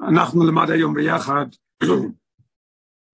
[0.00, 1.46] אנחנו נלמד היום ביחד,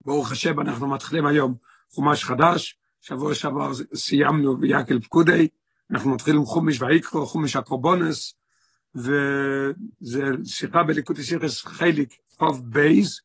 [0.06, 1.54] ברוך השם, אנחנו מתחילים היום
[1.90, 5.48] חומש חדש, שבוע שעבר סיימנו ויקהל פקודי,
[5.90, 8.34] אנחנו מתחילים חומש ויקרו, חומש הקורבונס,
[8.94, 13.20] וזה שיחה בליקוטי סיכס חיליק חוב בייז,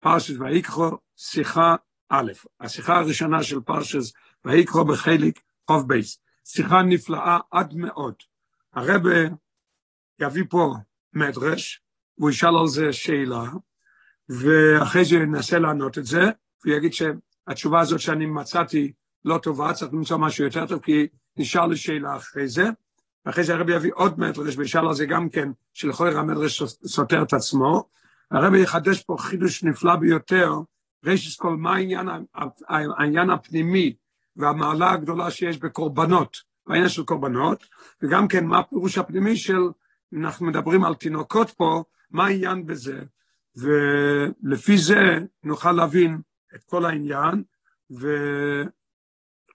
[0.00, 1.76] פרשת ויקרו, שיחה
[2.08, 3.98] א', השיחה הראשונה של פרשת
[4.44, 8.14] ויקרו בחיליק חוב בייז, שיחה נפלאה עד מאוד.
[8.72, 9.10] הרבה
[10.20, 10.74] יביא פה
[11.12, 11.85] מדרש,
[12.18, 13.44] והוא ישאל על זה שאלה,
[14.28, 16.22] ואחרי זה ננסה לענות את זה,
[16.64, 18.92] הוא יגיד שהתשובה הזאת שאני מצאתי
[19.24, 21.06] לא טובה, צריך למצוא משהו יותר טוב, כי
[21.36, 22.64] נשאל לי שאלה אחרי זה,
[23.26, 27.32] ואחרי זה הרבי יביא עוד מדרש, וישאל על זה גם כן, שלכל המדרש סותר את
[27.32, 27.88] עצמו.
[28.30, 30.52] הרבי יחדש פה חידוש נפלא ביותר,
[31.04, 32.08] ראשית כל, מה העניין,
[32.98, 33.94] העניין הפנימי
[34.36, 36.36] והמעלה הגדולה שיש בקורבנות,
[36.66, 37.64] בעניין של קורבנות,
[38.02, 39.60] וגם כן מה הפירוש הפנימי של,
[40.16, 43.02] אנחנו מדברים על תינוקות פה, מה העניין בזה,
[43.56, 46.20] ולפי זה נוכל להבין
[46.54, 47.42] את כל העניין,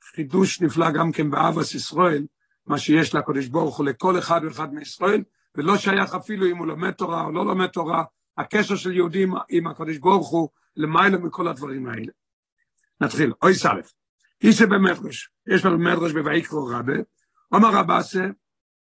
[0.01, 2.25] וחידוש נפלא גם כן באבס ישראל,
[2.65, 5.23] מה שיש לקדוש ברוך הוא לכל אחד ואחד מישראל,
[5.55, 8.03] ולא שייך אפילו אם הוא לומד תורה או לא לומד תורה,
[8.37, 12.11] הקשר של יהודים עם הקדוש ברוך הוא למעלה מכל הדברים האלה.
[13.01, 13.93] נתחיל, אוי סלף,
[14.43, 16.93] איסה במדרש, יש לנו מדרש בויקרו רבה,
[17.51, 18.27] אומר רבסה,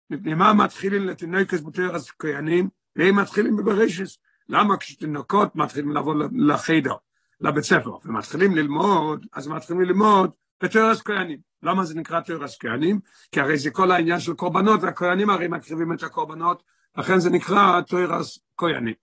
[0.10, 4.18] מפני מה מתחילים לתינוקס בתרס כהנים, והם מתחילים בברשס.
[4.50, 6.94] למה כשתינוקות מתחילים לבוא לחדר,
[7.42, 10.32] לבית ספר, ומתחילים ללמוד, אז מתחילים ללמוד
[10.64, 11.40] בתרס כהנים.
[11.64, 13.00] למה זה נקרא תרס כהנים?
[13.32, 16.64] כי הרי זה כל העניין של קורבנות, והכהנים הרי מקריבים את הקורבנות,
[16.98, 18.94] לכן זה נקרא תרס כהנים.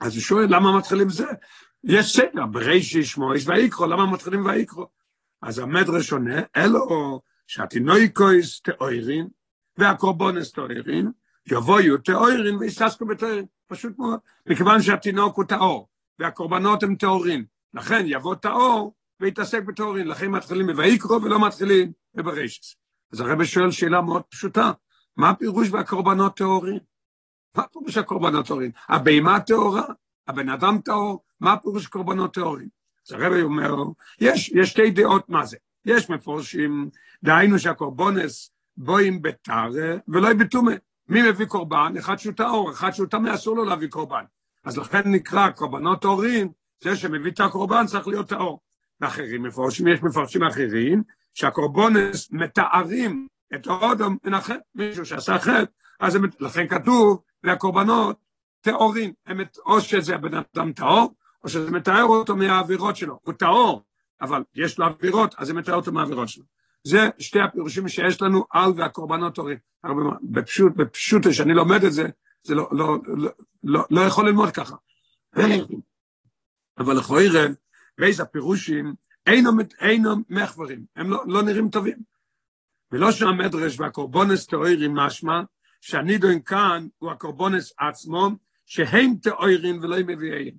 [0.00, 1.26] אז הוא שואל, למה מתחילים זה?
[1.84, 4.86] יש סדר, ברישיש, מויש ויקרו, למה מתחילים ויקרו?
[5.42, 9.28] אז המדרש עונה, אלו שהתינוקויס תאוירין,
[9.78, 11.10] והקורבונס תאוירין,
[11.46, 17.44] יבואו תאוירין ויססקו בתאוירין, פשוט מאוד, מכיוון שהתינוק הוא טהור, והקורבנות הם טהורים,
[17.74, 22.76] לכן יבוא טהור ויתעסק בטהורין, לכן מתחילים בויקרו ולא מתחילים בברשס.
[23.12, 24.72] אז הרב שואל שאלה מאוד פשוטה,
[25.16, 26.78] מה הפירוש והקורבנות טהורים?
[27.56, 28.70] מה פירוש הקורבנות טהורים?
[28.88, 29.84] הבהמה טהורה?
[30.28, 31.24] הבן אדם טהור?
[31.40, 32.68] מה הפירוש קורבנות טהורים?
[33.08, 33.74] אז הרב אומר,
[34.20, 35.56] יש, יש שתי דעות מה זה.
[35.84, 36.90] יש מפורשים,
[37.22, 39.68] דהיינו שהקורבונס בואים בתרא
[40.08, 40.72] ולא בתומה.
[41.08, 41.92] מי מביא קורבן?
[41.98, 44.24] אחד שהוא טהור, אחד שהוא טמא, אסור לו להביא קורבן.
[44.64, 46.48] אז לכן נקרא קורבנות טהורים,
[46.82, 48.60] זה שמביא את הקורבן צריך להיות טהור.
[49.00, 51.02] ואחרים מפורשים, יש מפורשים אחרים,
[51.34, 55.64] שהקורבונס מתארים את האודם החטא, מישהו שעשה חטא,
[56.00, 58.16] אז הם, לכן כתוב, והקורבנות
[58.60, 59.12] טהורים,
[59.66, 63.82] או שזה הבן אדם טהור, או שזה מתאר אותו מהאווירות שלו, הוא טהור,
[64.20, 66.44] אבל יש לו אווירות, אז זה מתאר אותו מהאווירות שלו.
[66.86, 69.58] זה שתי הפירושים שיש לנו על והקורבנות הורים.
[70.22, 72.08] בפשוט, בפשוט, כשאני לומד את זה,
[72.42, 73.30] זה לא, לא, לא,
[73.64, 74.76] לא, לא יכול ללמוד ככה.
[76.78, 77.46] אבל לכוירא,
[77.98, 78.94] ואיזה הפירושים,
[79.26, 81.98] אינו, אינו מחברים, הם לא, לא נראים טובים.
[82.92, 85.40] ולא שהמדרש והקורבונס תאוירים משמע,
[85.80, 88.30] שהנידוין כאן הוא הקורבונס עצמו,
[88.66, 90.54] שהם תאוירים ולא מביאים.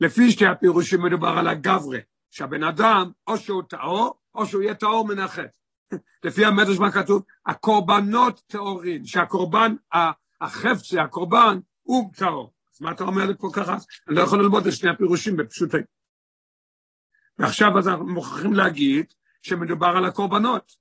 [0.00, 1.98] לפי שתי הפירושים מדובר על הגברה,
[2.30, 5.63] שהבן אדם או שהוא טהור, או שהוא יהיה טהור מן החטא.
[6.24, 7.22] לפי המדרש מה כתוב?
[7.46, 9.74] הקורבנות טהורים, שהקורבן,
[10.40, 12.52] החפצה, הקורבן, הוא טהור.
[12.74, 13.76] אז מה אתה אומר לי פה ככה?
[14.08, 15.76] אני לא יכול ללמוד את שני הפירושים בפשוטי.
[17.38, 19.06] ועכשיו אז אנחנו מוכרחים להגיד
[19.42, 20.72] שמדובר על הקורבנות,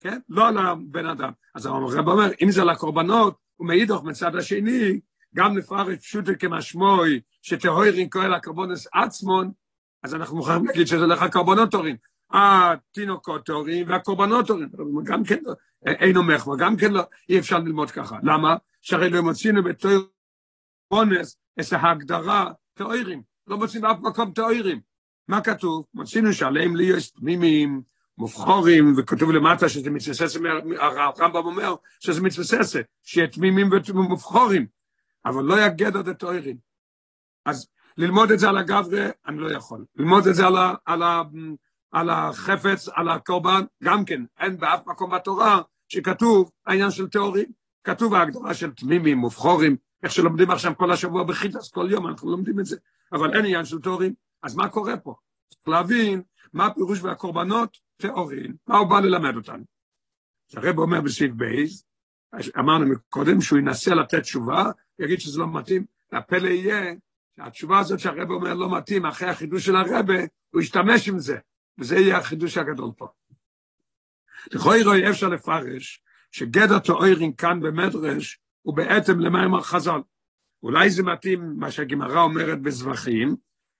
[0.00, 0.18] כן?
[0.28, 1.30] לא על הבן אדם.
[1.54, 5.00] אז הרב אומר, אם זה על הקורבנות, ומאידוך מצד השני,
[5.34, 9.52] גם לפרש פשוטו כמשמעוי, שטהוירין כהל הקורבונס עצמון,
[10.02, 11.96] אז אנחנו מוכרחים להגיד שזה לך קורבנות טהורים.
[12.32, 14.70] התינוקות טהורים והקורבנות טהורים,
[15.04, 15.52] גם כן לא,
[15.86, 18.18] אינו מחווה, גם כן לא, אי אפשר ללמוד ככה.
[18.22, 18.56] למה?
[18.80, 19.92] שהרי לא מוצאינו בתור
[20.90, 24.80] אונס את ההגדרה טהורים, לא מוצאים באף מקום טהורים.
[25.28, 25.84] מה כתוב?
[25.94, 27.82] מוצאינו שעליהם להיות תמימים,
[28.18, 30.36] מובחורים, וכתוב למטה שזה מתבסס,
[30.78, 34.66] הרמב"ם אומר שזה מתבסס, שיהיה תמימים ומובחורים,
[35.26, 36.56] אבל לא יגד עד הטהורים.
[37.46, 39.84] אז ללמוד את זה על הגברה, אני לא יכול.
[39.96, 41.22] ללמוד את זה על, ה, על, ה,
[41.92, 47.62] על החפץ, על הקורבן, גם כן, אין באף מקום בתורה שכתוב העניין של טהורים.
[47.84, 52.60] כתוב ההגדרה של תמימים, מובחורים, איך שלומדים עכשיו כל השבוע בחיטס, כל יום אנחנו לומדים
[52.60, 52.76] את זה,
[53.12, 54.14] אבל אין עניין של טהורים.
[54.42, 55.14] אז מה קורה פה?
[55.48, 56.22] צריך להבין
[56.52, 59.64] מה הפירוש והקורבנות טהורים, מה הוא בא ללמד אותנו.
[60.56, 61.84] הרב אומר בסעיף בייז,
[62.58, 64.64] אמרנו קודם שהוא ינסה לתת תשובה,
[64.98, 66.94] יגיד שזה לא מתאים, והפלא יהיה
[67.36, 70.14] שהתשובה הזאת שהרב אומר לא מתאים, אחרי החידוש של הרבה,
[70.50, 71.38] הוא ישתמש עם זה.
[71.78, 73.08] וזה יהיה החידוש הגדול פה.
[74.52, 80.00] לכוי רואי אפשר לפרש שגדר תאוירין כאן במדרש הוא בעצם למים החז"ל.
[80.62, 83.36] אולי זה מתאים מה שהגמרא אומרת בזבחים,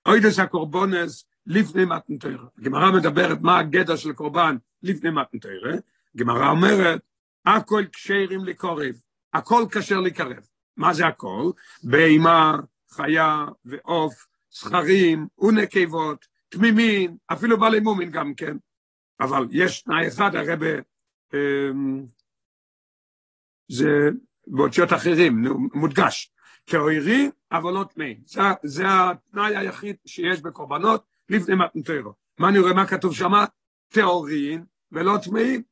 [0.07, 2.45] אוידס הקורבונס לפני מתנתרא.
[2.59, 5.73] הגמרא מדברת מה הגדר של קורבן לפני מתנתרא,
[6.15, 7.01] הגמרא אומרת,
[7.47, 8.95] הכל כשרים לקורב,
[9.35, 10.47] הכל כשר לקרב.
[10.77, 11.51] מה זה הכל?
[11.83, 12.57] בהמה,
[12.91, 18.57] חיה ועוף, זכרים ונקבות, תמימין, אפילו בעלי מומין גם כן.
[19.21, 20.81] אבל יש תנאי אחד, הרי ב...
[21.35, 22.05] אמ,
[23.69, 24.09] זה
[24.47, 25.45] באותיות אחרים,
[25.75, 26.33] מודגש.
[26.67, 28.21] כאוירי, אבל לא טמאים.
[28.27, 32.13] זה, זה התנאי היחיד שיש בקורבנות לפני מתנתרו.
[32.39, 33.33] מה אני רואה, מה כתוב שם?
[33.89, 35.63] טהורין ולא טמאים.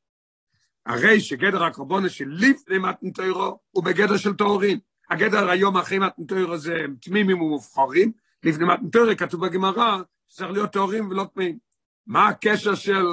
[0.86, 4.78] הרי שגדר הקורבנות של לפני מתנתרו הוא בגדר של טהורין.
[5.10, 8.12] הגדר היום אחרי מתנתרו זה תמימים ומובחרים,
[8.44, 11.58] לפני מתנתרו כתוב בגמרא שצריך להיות טהורים ולא טמאים.
[12.06, 13.06] מה הקשר של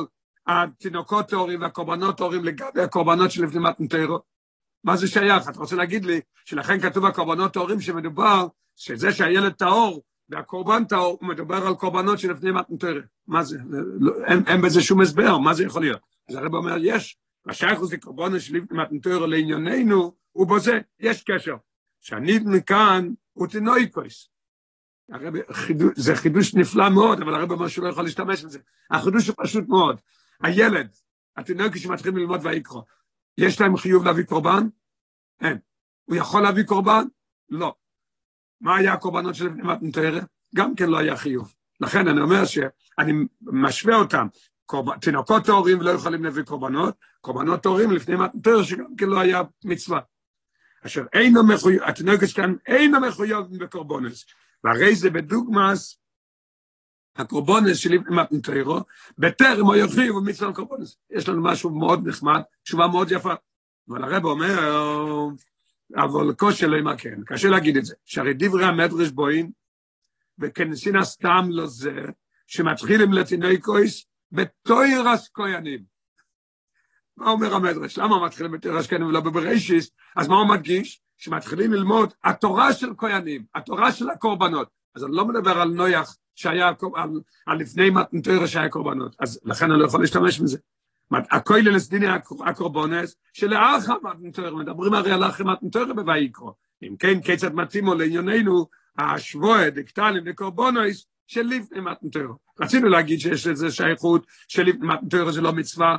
[0.48, 4.20] התינוקות טהורים והקורבנות טהורים לגבי הקורבנות של לפני מתנתרו?
[4.84, 5.50] מה זה שייך?
[5.50, 11.68] אתה רוצה להגיד לי שלכן כתוב הקורבנות טהורים שמדובר שזה שהילד טהור והקורבן טהור, מדבר
[11.68, 13.04] על קורבנות שלפני מתנתרת.
[13.28, 13.58] מה זה?
[14.00, 16.02] לא, אין, אין בזה שום הסבר, מה זה יכול להיות?
[16.30, 17.18] אז הרב אומר, יש,
[17.50, 21.56] השייך זה קורבנות שלפני מתנתרת לענייננו, הוא בזה, יש קשר.
[22.02, 24.30] שאני מכאן הוא תינוקויס.
[25.12, 28.60] הרב, חידוש, זה חידוש נפלא מאוד, אבל הרב אומר שהוא לא יכול להשתמש בזה.
[28.92, 30.00] החידוש הוא פשוט מאוד.
[30.44, 30.88] הילד,
[31.38, 32.84] התינוקי שמתחילים ללמוד ויקרו,
[33.38, 34.68] יש להם חיוב להביא קורבן?
[35.42, 35.58] אין.
[36.06, 37.04] הוא יכול להביא קורבן?
[37.50, 37.76] לא.
[38.62, 40.22] מה היה הקורבנות של לפני מתנתרא?
[40.56, 41.54] גם כן לא היה חיוב.
[41.82, 43.12] לכן אני אומר שאני
[43.42, 44.28] משווה אותם,
[44.66, 45.00] קורב...
[45.00, 50.00] תינוקות טהורים לא יכולים להביא קורבנות, קורבנות טהורים לפני מתנתרא שגם כן לא היה מצווה.
[50.86, 54.26] אשר אינו מחויב, התינוקת כאן אינו מחויב בקורבנס,
[54.64, 56.00] והרי זה בדוגמאס
[57.16, 58.80] הקורבנס של לפני מתנתרא,
[59.18, 60.98] בטרם או ירחיב מצווה הקורבנס.
[61.10, 63.34] יש לנו משהו מאוד נחמד, תשובה מאוד יפה.
[63.90, 64.60] אבל הרב אומר,
[65.96, 69.52] אבל קושי לא ימכן, קשה להגיד את זה, שהרי דברי המדרש בואים,
[70.40, 72.02] וכנסין הסתם לא זה,
[72.48, 75.97] שמתחילים לתינוקויס בתוירס כהנים.
[77.18, 77.98] מה אומר המדרש?
[77.98, 79.92] למה מתחילים בתוירס כהנים ולא בבראשיס?
[80.16, 81.02] אז מה הוא מדגיש?
[81.18, 84.68] שמתחילים ללמוד התורה של כהנים, התורה של הקורבנות.
[84.96, 87.10] אז אני לא מדבר על נויח שהיה, על,
[87.46, 90.58] על לפני מתנתוירס שהיה קורבנות, אז לכן אני לא יכול להשתמש בזה.
[91.12, 92.08] הכויללס דיני
[92.46, 96.54] הקורבונס, שלאחר מתנתוירה, מדברים הרי על אחר מתנתוירה בויקרו.
[96.84, 98.68] אם כן, כיצד מתאימו לענייננו,
[98.98, 102.34] השבועה דקטלים וקורבונוס, של לפני מתנתוירה.
[102.60, 105.98] רצינו להגיד שיש לזה שייכות, שלפני מתנתוירה זה לא מצווה,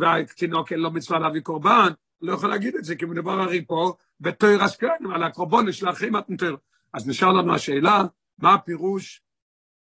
[0.00, 1.88] והתינוק לו מצווה להביא קורבן,
[2.22, 6.10] לא יכול להגיד את זה, כי מדובר הרי פה בתוירס קרנים, על הקורבונוס של אחרי
[6.10, 6.56] מתנתוירה.
[6.92, 8.04] אז נשאר לנו השאלה,
[8.38, 9.22] מה הפירוש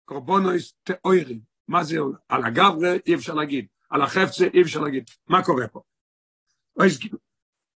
[0.05, 1.39] קורבונוס תאוירים?
[1.67, 1.97] מה זה
[2.29, 2.93] על הגברה?
[3.05, 3.65] אי אפשר להגיד.
[3.89, 5.81] על החפצה אי אפשר להגיד, מה קורה פה?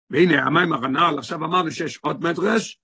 [0.10, 2.80] והנה המים הרנ"ל, עכשיו אמרנו שיש עוד מדרש,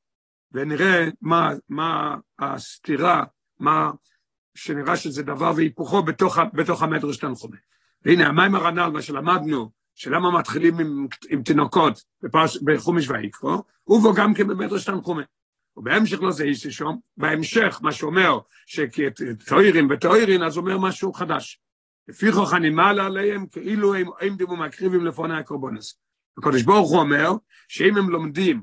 [0.52, 3.24] ונראה מה, מה הסתירה,
[3.60, 3.92] מה
[4.56, 7.58] שנראה שזה דבר והיפוכו בתוך, בתוך המדרש תנחומה.
[8.06, 14.34] והנה המים הרנ"ל, מה שלמדנו, שלמה מתחילים עם, עם תינוקות בפרש, בחומש ויקרו, ובו גם
[14.34, 15.22] כן במדרש תנחומה.
[15.78, 21.60] ובהמשך לא זה איסי שום, בהמשך מה שאומר שתוירים ותוירין, אז אומר משהו חדש.
[22.08, 26.00] לפיכוך אני מעלה עליהם כאילו הם עומדים ומקריבים לפוני הקורבנס.
[26.38, 27.32] הקדוש ברוך הוא אומר
[27.68, 28.62] שאם הם לומדים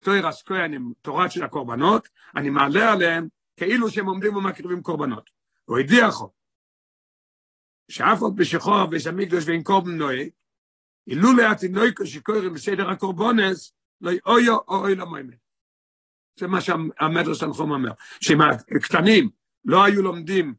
[0.00, 3.28] תוירס כהנים, תורת של הקורבנות, אני מעלה עליהם
[3.60, 5.30] כאילו שהם עומדים ומקריבים קורבנות.
[5.64, 6.30] הוא הדיחו,
[7.90, 10.28] שאף עוד בשחור ושמיקדוש ואין קורבן נוהג,
[11.06, 15.34] אילולא התינוקו שקוראים בסדר הקורבנס, לא אויו או אוי למוימן.
[16.38, 17.90] זה מה שהמדרש תנחום אומר,
[18.20, 18.38] שאם
[18.76, 19.30] הקטנים
[19.64, 20.54] לא היו לומדים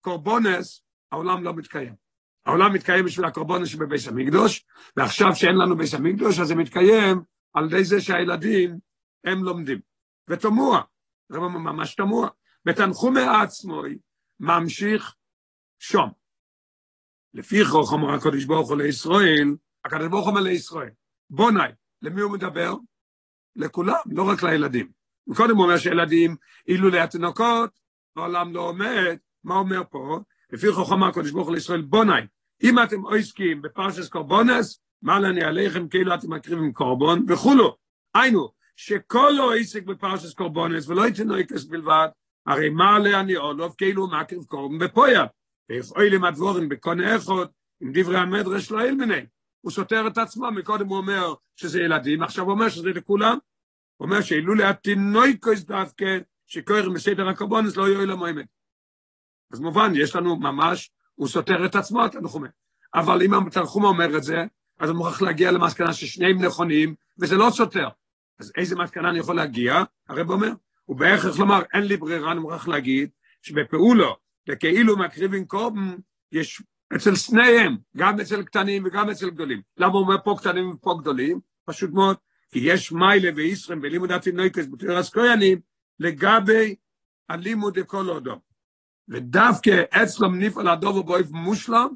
[0.00, 1.94] קורבנס, העולם לא מתקיים.
[2.46, 4.64] העולם מתקיים בשביל הקורבנות שבבית המקדוש,
[4.96, 7.22] ועכשיו שאין לנו בית המקדוש, אז זה מתקיים
[7.54, 8.78] על ידי זה שהילדים
[9.24, 9.80] הם לומדים.
[10.30, 10.82] ותמוה,
[11.28, 12.28] זה ממש תמוה.
[12.66, 13.98] ותנחומי עצמוי
[14.40, 15.14] ממשיך
[15.78, 16.10] שום.
[17.34, 20.90] לפי חוך אומר הקדוש ברוך הוא לישראל, הקדוש ברוך הוא אומר לישראל,
[21.30, 21.60] בוני,
[22.02, 22.74] למי הוא מדבר?
[23.56, 24.90] לכולם, לא רק לילדים.
[25.30, 26.36] וקודם הוא אומר שילדים,
[26.68, 27.70] אילו להתינוקות,
[28.16, 30.20] העולם לא עומד, מה אומר פה?
[30.52, 32.12] לפי חוכמה הקדוש ברוך הוא לישראל בוני,
[32.62, 37.76] אם אתם עוסקים בפרשס קורבונס, מעלה אני עליכם כאילו אתם מקריבים קורבון וכולו.
[38.14, 42.08] היינו, שכל לא עסק בפרשס קורבונס ולא יתנויקס בלבד,
[42.46, 45.24] הרי מעלה אני עולוב כאילו מקריב קורבן בפויה.
[45.68, 47.46] ואיכוי לי מדבורים בקונה אחד,
[47.80, 49.26] עם דברי המדרש לא אלמני.
[49.60, 53.38] הוא סותר את עצמו, מקודם הוא אומר שזה ילדים, עכשיו הוא אומר שזה לכולם.
[53.96, 58.44] הוא אומר שאילו להתינויקוס דווקא, שקוראים בסדר הקורבונס לא יועיל למועמד.
[59.52, 62.48] אז מובן, יש לנו ממש, הוא סותר את עצמו, התנחומה.
[62.94, 64.44] אבל אם התנחומה אומר את זה,
[64.78, 67.88] אז הוא מוכרח להגיע למסקנה ששניהם נכונים, וזה לא סותר.
[68.38, 69.82] אז איזה מסקנה אני יכול להגיע?
[70.08, 70.50] הרב אומר,
[70.84, 73.10] הוא בהכרח לומר, אין לי ברירה, אני מוכרח להגיד,
[73.42, 74.16] שבפעולו,
[74.48, 75.96] וכאילו מקריבים קורבן,
[76.32, 76.62] יש
[76.96, 79.62] אצל שניהם, גם אצל קטנים וגם אצל גדולים.
[79.76, 81.40] למה הוא אומר פה קטנים ופה גדולים?
[81.64, 82.16] פשוט מאוד,
[82.50, 85.60] כי יש מיילה וישרם בלימוד התינוקס בתיאורס כהנים,
[86.00, 86.74] לגבי
[87.28, 88.40] הלימוד לכל אודו.
[89.08, 91.88] ודווקא אצלו נפעל הדובו באויב מושלם,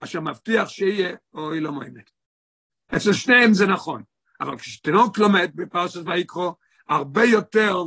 [0.00, 2.10] אשר מבטיח שיהיה אוי לא מועמת.
[2.96, 4.02] אצל שניהם זה נכון,
[4.40, 6.54] אבל כשתינוק לומד בפרשת ויקרו,
[6.88, 7.82] הרבה יותר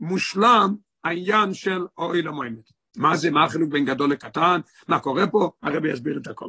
[0.00, 2.70] מושלם העניין של אוי מועמת.
[2.96, 6.48] מה זה, מה החילוק בין גדול לקטן, מה קורה פה, הרבי יסביר את הכל.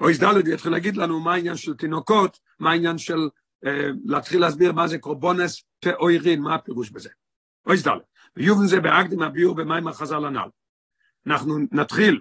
[0.00, 3.28] אויס ד' יתחיל להגיד לנו מה העניין של תינוקות, מה העניין של
[3.66, 7.10] אה, להתחיל להסביר מה זה קורבונס תאוירין, מה הפירוש בזה.
[7.66, 7.90] אויס ד'
[8.36, 10.48] ויובן זה באקדים הביור במים החז"ל הנ"ל.
[11.26, 12.20] אנחנו נתחיל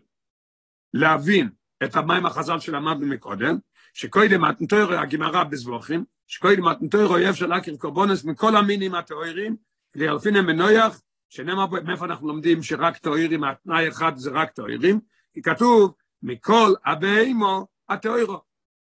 [0.94, 1.50] להבין
[1.84, 3.58] את המים החז"ל שלמדנו מקודם,
[3.94, 9.56] שקודם מתנתוירו הגמרא בזבוכים, שקודם מתנתוירו אויב של להכיר קורבונס מכל המינים התאוירים,
[9.92, 15.00] כדי אלפינם מנויח, שנאמר מאיפה אנחנו לומדים שרק תאוירים, התנאי אחד זה רק תאוירים,
[15.34, 15.94] כי כתוב
[16.24, 18.42] מכל הבהמו התאוירו.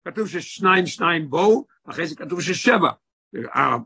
[0.07, 2.91] כתוב ששניים שניים בואו, אחרי זה כתוב ששבע.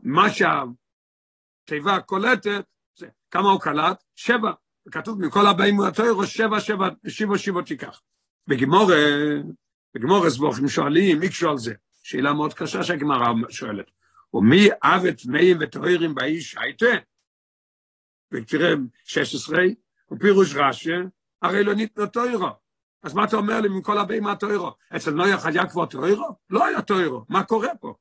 [0.02, 2.64] מה שהתיבה קולטת,
[3.30, 4.04] כמה הוא קלט?
[4.16, 4.52] שבע.
[4.90, 8.00] כתוב מכל הבהמו התאוירו, שבע שבע, שיבו שיבו תיקח.
[8.46, 8.90] בגמור,
[9.94, 11.74] בגמור הסבוכים שואלים, מי על זה?
[12.02, 13.90] שאלה מאוד קשה שהגמרא שואלת.
[14.34, 16.86] ומי אבת מאים ותאוירים באיש הייתה?
[18.32, 18.74] ותראה,
[19.04, 19.58] 16,
[20.12, 20.90] ופירוש רש"י,
[21.42, 22.48] הרי לא ניתנו תוירו.
[23.02, 24.72] אז מה אתה אומר לי מכל הבאים מהתוירו?
[24.96, 26.36] אצל נויח היה כבר תוירו?
[26.50, 27.94] לא היה תוירו, מה קורה פה?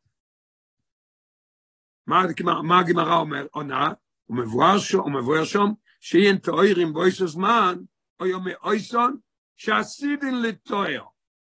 [2.08, 2.24] מה,
[2.64, 3.48] מה הגמרא אומר?
[3.52, 3.92] עונה,
[4.26, 5.72] הוא מבואר שם,
[6.02, 7.76] הוא מבואר שם, שאין תוירים באיסו זמן,
[8.20, 9.18] או יומי אויסון,
[9.58, 11.04] שעשידין לתויר.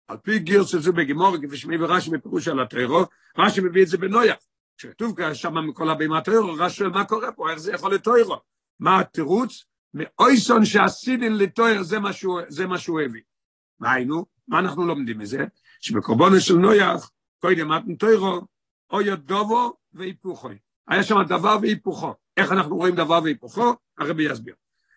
[0.08, 3.04] על פי גיר של זה בגמור, כפי שמי ורש"י מפירוש על התוירו,
[3.38, 4.36] רש"י מביא את זה בנויח.
[4.78, 6.12] כשכתוב שם מכל הבאים
[6.58, 8.36] רש"י שואל מה קורה פה, איך זה יכול לתוירו?
[8.80, 9.64] מה התירוץ?
[9.94, 11.82] מאויסון שעשידין לתויר,
[12.48, 13.22] זה מה שהוא הביא.
[13.80, 15.44] והיינו, מה אנחנו לומדים מזה?
[15.80, 18.40] שבקורבנו של נויח, קודם מתן תוירו,
[18.90, 20.58] אוי דובו והיפוכוי.
[20.88, 22.14] היה שם דבר והיפוכו.
[22.36, 23.74] איך אנחנו רואים דבר והיפוכו?
[23.98, 24.54] הרבי יסביר.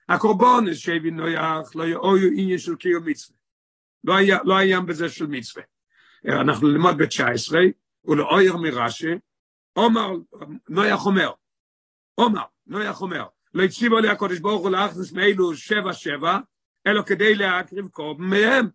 [0.09, 3.37] הקורבן שהביא נויח לא יאויו עניין של קיום מצווה.
[4.03, 5.63] לא היה, לא היה בזה של מצווה.
[6.27, 7.55] אנחנו ללמוד ב-19,
[8.05, 9.13] ולאויר מרש"י,
[9.73, 10.11] עומר,
[10.69, 11.31] נויח אומר,
[12.15, 16.39] עומר, נויח אומר, לא הציבו לי הקודש ברוך הוא להכניס מאלו שבע שבע,
[16.87, 18.69] אלא כדי להקריב קורבן מהם.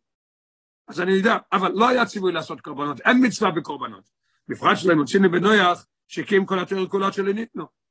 [0.88, 4.11] אז אני יודע, אבל לא היה ציווי לעשות קורבנות, אין מצווה בקורבנות.
[4.49, 7.82] בפרט שלהם מוצאים בנויח, שקים כל התיאור כולות שלו ניתנו.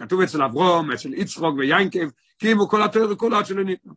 [0.00, 3.92] כתוב אצל אברום, אצל יצחוק ויינקב, קימו כל התיאור כולות שלו ניתנו.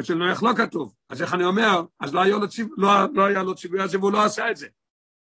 [0.00, 0.94] אצל נויח לא כתוב.
[1.08, 3.98] אז איך אני אומר, אז לא היה לו ציווי, לא, לא היה לו ציווי הזה
[3.98, 4.66] והוא לא עשה את זה.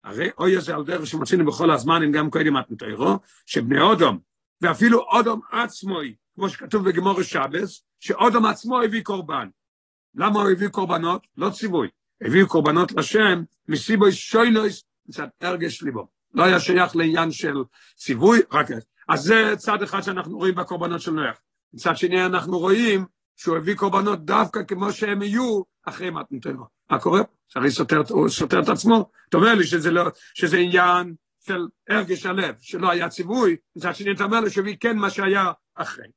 [0.04, 4.20] הרי אוי הזה על דרך שמצינו בכל הזמן, אם גם קודם מתנתרו, שבני אודום,
[4.62, 9.48] ואפילו אודום עצמוי, כמו שכתוב בגמור שבס, שאודום עצמו הביא קורבן.
[10.16, 11.28] למה הוא הביא קורבנות?
[11.38, 11.88] לא ציווי.
[12.22, 16.08] הביאו קורבנות לשם, מסיבו שוינויס, מצד הרגש ליבו.
[16.34, 17.56] לא היה שייך לעניין של
[17.96, 18.72] ציווי, רק
[19.10, 21.38] אז זה צד אחד שאנחנו רואים בקורבנות של נויח.
[21.74, 23.06] מצד שני אנחנו רואים
[23.36, 26.66] שהוא הביא קורבנות דווקא כמו שהם יהיו אחרי מתנתנו.
[26.90, 27.22] מה קורה?
[27.48, 29.10] שהרי סותר, הוא סותר את עצמו.
[29.30, 34.12] אתה אומר לי שזה, לא, שזה עניין של הרגש הלב, שלא היה ציווי, מצד שני
[34.12, 36.08] אתה אומר לי שהביא כן מה שהיה אחרי.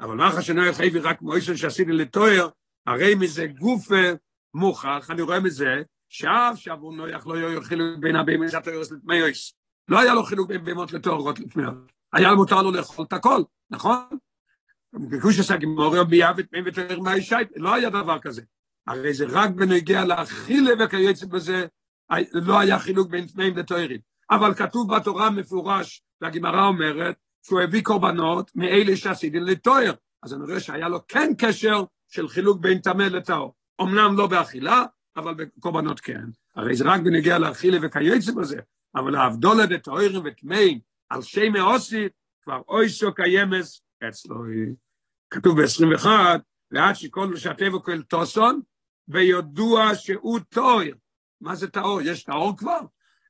[0.00, 2.48] אבל מאחר שנויח הביא רק מויסון שעשיתי לתואר,
[2.86, 3.88] הרי מזה גוף
[4.54, 9.59] מוכח, אני רואה מזה, שאף שעבור נויח לא חילוק בין הבהמות לתוארות לתמיוס.
[9.88, 11.74] לא היה לו חילוק בין בהמות לתוארות לתמיוס.
[12.12, 13.96] היה מותר לו לאכול את הכל, נכון?
[14.92, 18.42] בגוש עשה גמורי ביאה ותמי ותאר מהאישית, לא היה דבר כזה.
[18.86, 21.66] הרי זה רק בנגיע לאכילה וכיוצא בזה,
[22.32, 23.98] לא היה חילוק בין תמאים לתוארים.
[24.30, 29.92] אבל כתוב בתורה מפורש, והגמרא אומרת, שהוא הביא קורבנות מאלה שעשידים לתואר.
[30.22, 33.54] אז אני רואה שהיה לו כן קשר של חילוק בין טמא לטהור.
[33.82, 34.84] אמנם לא באכילה,
[35.16, 36.24] אבל בקורבנות כן.
[36.56, 38.60] הרי זה רק בנגיע לאכילה וכיוצא בזה,
[38.94, 40.78] אבל האבדולה דתאוירים וטמאים
[41.08, 44.36] על שם מאוסית, כבר אויסו קיימס אצלו.
[45.30, 46.06] כתוב ב-21,
[46.70, 48.60] ועד שכל שהטבע כל טוסון,
[49.08, 50.96] וידוע שהוא טויר.
[51.40, 52.00] מה זה טהור?
[52.00, 52.80] יש טהור כבר?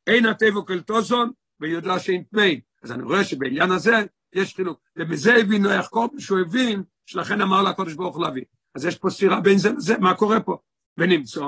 [0.07, 2.61] אין הטבע כל טוסון, ויודע שאין טמאים.
[2.83, 3.93] אז אני רואה שבעניין הזה
[4.33, 4.81] יש חילוק.
[4.99, 8.45] ובזה הבין נויח קורבן, שהוא הבין, שלכן אמר לקודש ברוך להביא.
[8.75, 10.59] אז יש פה סתירה בין זה לזה, מה קורה פה?
[10.99, 11.41] ונמצא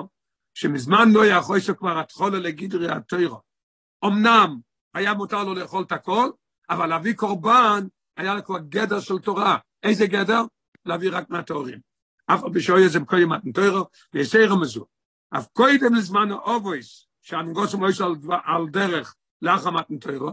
[0.55, 3.41] שמזמן לא יכול שכבר התחולה לגדרי התוירו.
[4.05, 4.59] אמנם
[4.95, 6.31] היה מותר לו לאכול את הכל,
[6.71, 9.57] אבל להביא קורבן היה לו כבר גדר של תורה.
[9.83, 10.43] איזה גדר?
[10.87, 11.79] להביא רק מהתאורים.
[12.27, 14.87] אף על בשוי זה קודם מתנתוירו, ויסיירו מזו.
[15.31, 18.01] אף קודם לזמן האובויס, שהנגוסו מויס
[18.45, 20.31] על, דרך לאחר מתנתוירו,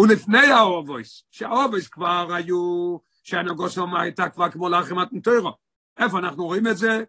[0.00, 5.56] ולפני האובויס, שהאובויס כבר היו, שהנגוסו הייתה כבר כמו לאחר מתנתוירו.
[5.98, 7.04] איפה אנחנו רואים את זה?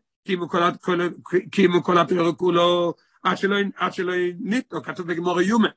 [1.52, 5.70] כי אם כל התוירו כולו, עד שלא ניתנו, כתוב בגמור יומה.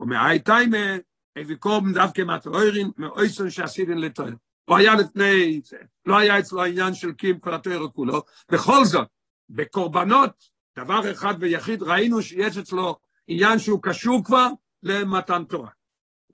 [0.00, 0.96] ומאי טיימה,
[1.36, 4.34] הביא קורבן דווקא מהתוירים, מאויסון שעשיתם לתויר.
[4.64, 8.22] הוא היה לפני זה, לא היה אצלו העניין של קים כל התויר כולו,
[8.52, 9.08] בכל זאת,
[9.48, 10.30] בקורבנות,
[10.78, 12.96] דבר אחד ויחיד, ראינו שיש אצלו
[13.26, 14.48] עניין שהוא קשור כבר
[14.82, 15.70] למתן תורה.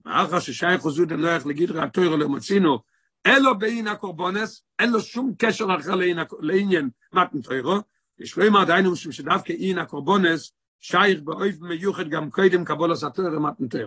[0.04, 2.78] מאחר ששייך חוזות לא להגיד רע תויר לא מצינו,
[3.24, 5.94] אין לו בעין הקורבונס, אין לו שום קשר אחר
[6.40, 7.78] לעניין מתן תוירו,
[8.18, 13.22] יש לו אמר דיינו משום שדווקא אין הקורבונס, שייך באויב מיוחד גם קודם קבול הסתר
[13.38, 13.78] מתן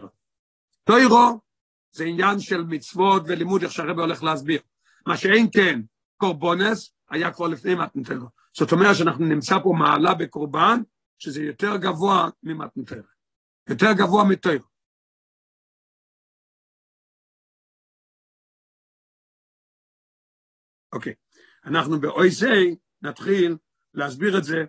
[0.83, 1.39] תוירו.
[1.91, 4.61] זה עניין של מצוות ולימוד איך שהרבא הולך להסביר.
[5.07, 5.81] מה שאין כן,
[6.17, 8.19] קורבונס היה כבר לפני מתנתר.
[8.57, 10.81] זאת אומרת שאנחנו נמצא פה מעלה בקורבן,
[11.17, 13.01] שזה יותר גבוה ממתנתר.
[13.69, 14.57] יותר גבוה מתר.
[20.93, 21.13] אוקיי,
[21.65, 23.57] אנחנו באויזי נתחיל
[23.99, 24.63] להסביר את זה,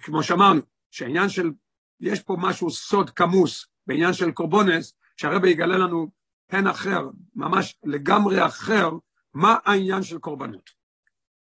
[0.00, 1.50] כמו שאמרנו, שהעניין של,
[2.00, 6.10] יש פה משהו סוד כמוס בעניין של קורבונס, שהרבא יגלה לנו
[6.46, 8.90] פן אחר, ממש לגמרי אחר,
[9.34, 10.70] מה העניין של קורבנות.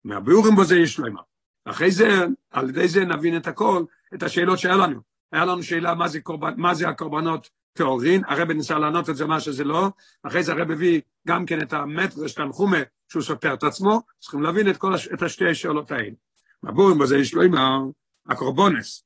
[0.03, 1.21] מהביאורים בו זה יש לו אמר.
[1.65, 5.01] אחרי זה, על ידי זה נבין את הכל, את השאלות שהיה לנו.
[5.31, 9.25] היה לנו שאלה מה זה, קורבן, מה זה הקורבנות טהורין, הרב ניסה לענות את זה
[9.25, 9.89] מה שזה לא,
[10.23, 12.77] אחרי זה הרב הביא גם כן את המטרש תנחומה
[13.07, 15.07] שהוא סותר את עצמו, צריכים להבין את, כל הש...
[15.07, 16.15] את השתי השאלות האלה.
[16.63, 17.79] מהביאורים בו זה יש לו אמר,
[18.25, 19.03] הקורבונס,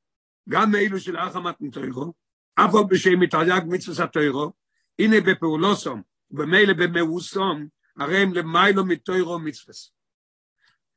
[0.50, 2.13] גם מאלו של אחא מתנתוירו,
[2.55, 4.53] אף על בשם מתרי"ג מצווה התוירו,
[5.00, 7.67] הנה בפעולוסום, ומילא במאוסום,
[7.98, 9.91] הרי הם למיילו מתוירו מצווס.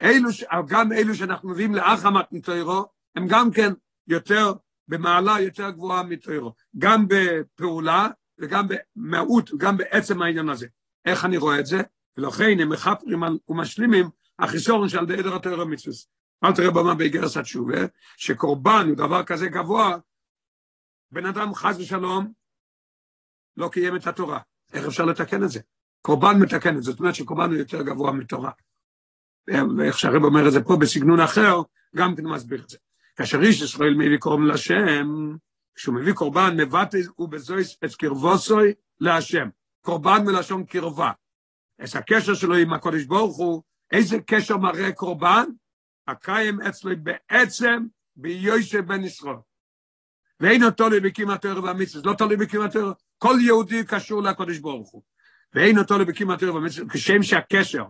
[0.02, 0.28] אלו,
[0.68, 2.84] גם אלו שאנחנו מביאים לאחמת מתוירו,
[3.16, 3.72] הם גם כן
[4.08, 4.52] יותר,
[4.88, 6.54] במעלה יותר גבוהה מתוירו.
[6.78, 8.66] גם בפעולה וגם
[8.96, 10.66] במהות, גם בעצם העניין הזה.
[11.04, 11.82] איך אני רואה את זה?
[12.16, 16.08] ולכן הם מחפרים ומשלימים החיסורן שעל די עדר התוירו מצווס.
[16.44, 17.78] אל תראה במה באיגרס התשובה,
[18.16, 19.96] שקורבן הוא דבר כזה גבוה,
[21.10, 22.32] בן אדם חס ושלום
[23.56, 24.40] לא קיים את התורה.
[24.72, 25.60] איך אפשר לתקן את זה?
[26.02, 28.50] קורבן מתקן את זה, זאת אומרת שקורבן הוא יותר גבוה מתורה.
[29.48, 31.56] ואיך שהרב אומר את זה פה בסגנון אחר,
[31.96, 32.78] גם כן מסביר את זה.
[33.16, 35.36] כאשר איש ישראל מביא קורבן לשם,
[35.74, 39.48] כשהוא מביא קורבן, מבטא ובזויס את קרבוסוי להשם.
[39.80, 41.12] קורבן מלשון קרבה.
[41.78, 45.44] אז הקשר שלו עם הקודש ברוך הוא, איזה קשר מראה קורבן?
[46.08, 49.36] הקיים אצלו בעצם ביושב בן ישראל.
[50.40, 55.02] ואין אותו לביקים התואר והמצווה, לא תלוי בקים התואר, כל יהודי קשור לקודש ברוך הוא.
[55.54, 57.84] ואין אותו לביקים התואר והמצווה, כשם שהקשר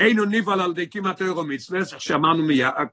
[0.00, 2.42] אינו נבעל על ידי התואר ומצווה, איך שאמרנו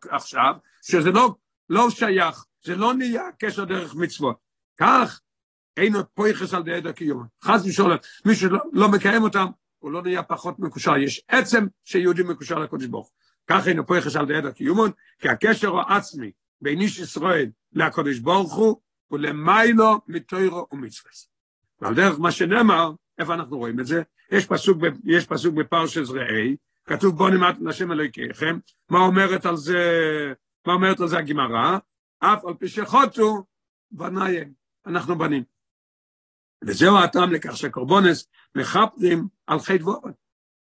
[0.09, 1.35] עכשיו, שזה לא,
[1.69, 4.37] לא שייך, זה לא נהיה קשר דרך מצוות.
[4.77, 5.21] כך,
[5.77, 7.25] אינו פויחס על ידי הקיום.
[7.43, 7.91] חס ושלום,
[8.25, 9.45] מי שלא לא מקיים אותם,
[9.79, 10.97] הוא לא נהיה פחות מקושר.
[10.97, 13.13] יש עצם שיהודי מקושר לקודש ברוך הוא.
[13.51, 18.81] כך אינו פויחס על ידי הקיומון, כי הקשר העצמי בין איש ישראל לקודש ברוך הוא,
[19.11, 21.29] ולמיילו מתוירו ומצווס.
[21.81, 24.01] ועל דרך מה שנאמר, איפה אנחנו רואים את זה?
[24.31, 28.59] יש פסוק, יש פסוק בפרשת רעי, כתוב בוא נמד לשם אלוהיכם,
[28.89, 29.83] מה אומרת על זה,
[30.67, 31.77] מה אומרת על זה הגמרא?
[32.19, 33.43] אף על פי שחוטו
[33.91, 34.53] בניים,
[34.85, 35.43] אנחנו בנים.
[36.63, 40.11] וזהו הטעם לכך שהקורבונס מכפרים על חטא ועוון.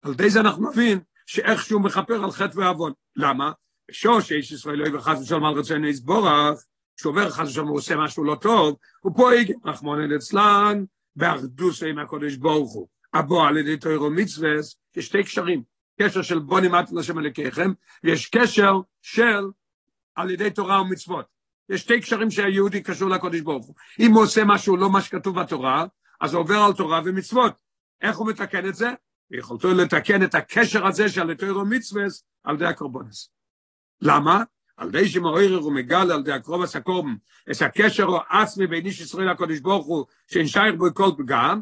[0.02, 2.92] על ידי זה אנחנו מבין שאיכשהו מכפר על חטא ועוון.
[3.16, 3.52] למה?
[3.90, 6.64] שור שאיש ישראל לא יבחס ושלום על רצון יסבורך,
[7.00, 10.84] שעובר חס ושלום הוא עושה משהו לא טוב, הוא פועג רחמון אצלן,
[11.16, 12.88] באחדוס עם הקודש ברוך הוא.
[13.14, 14.50] הבוא על ידי תוירו מצווה,
[14.96, 15.62] יש שתי קשרים,
[16.00, 17.72] קשר של בוא נמדת לשם אלוקיכם,
[18.04, 19.44] ויש קשר של
[20.14, 21.26] על ידי תורה ומצוות.
[21.68, 23.74] יש שתי קשרים שהיהודי קשור לקודש ברוך הוא.
[24.00, 25.86] אם הוא עושה משהו לא מה שכתוב בתורה,
[26.20, 27.52] אז הוא עובר על תורה ומצוות.
[28.02, 28.90] איך הוא מתקן את זה?
[29.30, 32.04] יכולתו לתקן את הקשר הזה של תוירו מצווה
[32.44, 33.30] על ידי הקורבנס.
[34.00, 34.42] למה?
[34.76, 37.14] על די שמעורר ומגל על די הקרובס הקורבן,
[37.50, 41.60] את הקשר העצמי בין איש ישראל לקודש ברוך הוא, שאין בו כל פגם,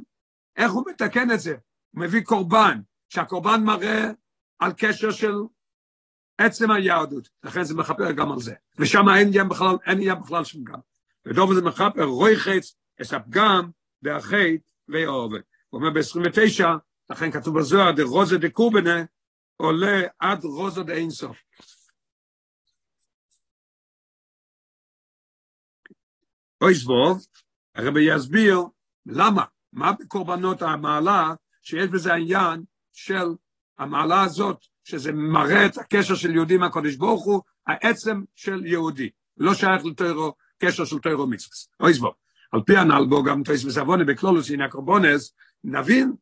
[0.57, 1.57] איך הוא מתקן את זה?
[1.91, 4.11] הוא מביא קורבן, שהקורבן מראה
[4.59, 5.35] על קשר של
[6.39, 8.55] עצם היהדות, לכן זה מכפר גם על זה.
[8.79, 10.79] ושם אין ים בכלל, אין ים בכלל שום פגם.
[11.27, 13.71] ודוב זה מכפר רוי חץ, את הפגם,
[14.03, 14.57] והחטא
[14.89, 15.43] ואהובת.
[15.69, 16.65] הוא אומר ב-29,
[17.11, 19.05] לכן כתוב בזוהר, דרוזה דקורבנה,
[19.57, 21.37] עולה עד רוזה דאינסוף.
[26.61, 27.27] אוי סבוב,
[27.75, 28.63] הרבי יסביר
[29.07, 32.63] למה, מה בקורבנות המעלה, שיש בזה העניין
[32.93, 33.27] של
[33.79, 39.11] המעלה הזאת שזה מראה את הקשר של יהודי עם הקודש ברוך הוא, העצם של יהודי,
[39.37, 41.57] לא שייך לטרו, קשר של טרו מצווה.
[41.81, 42.15] אוי סבור,
[42.53, 45.35] על פי הנ"ל בו גם תויס וסבונה בקלולוס הנה הקורבונס,
[45.65, 46.13] נבין,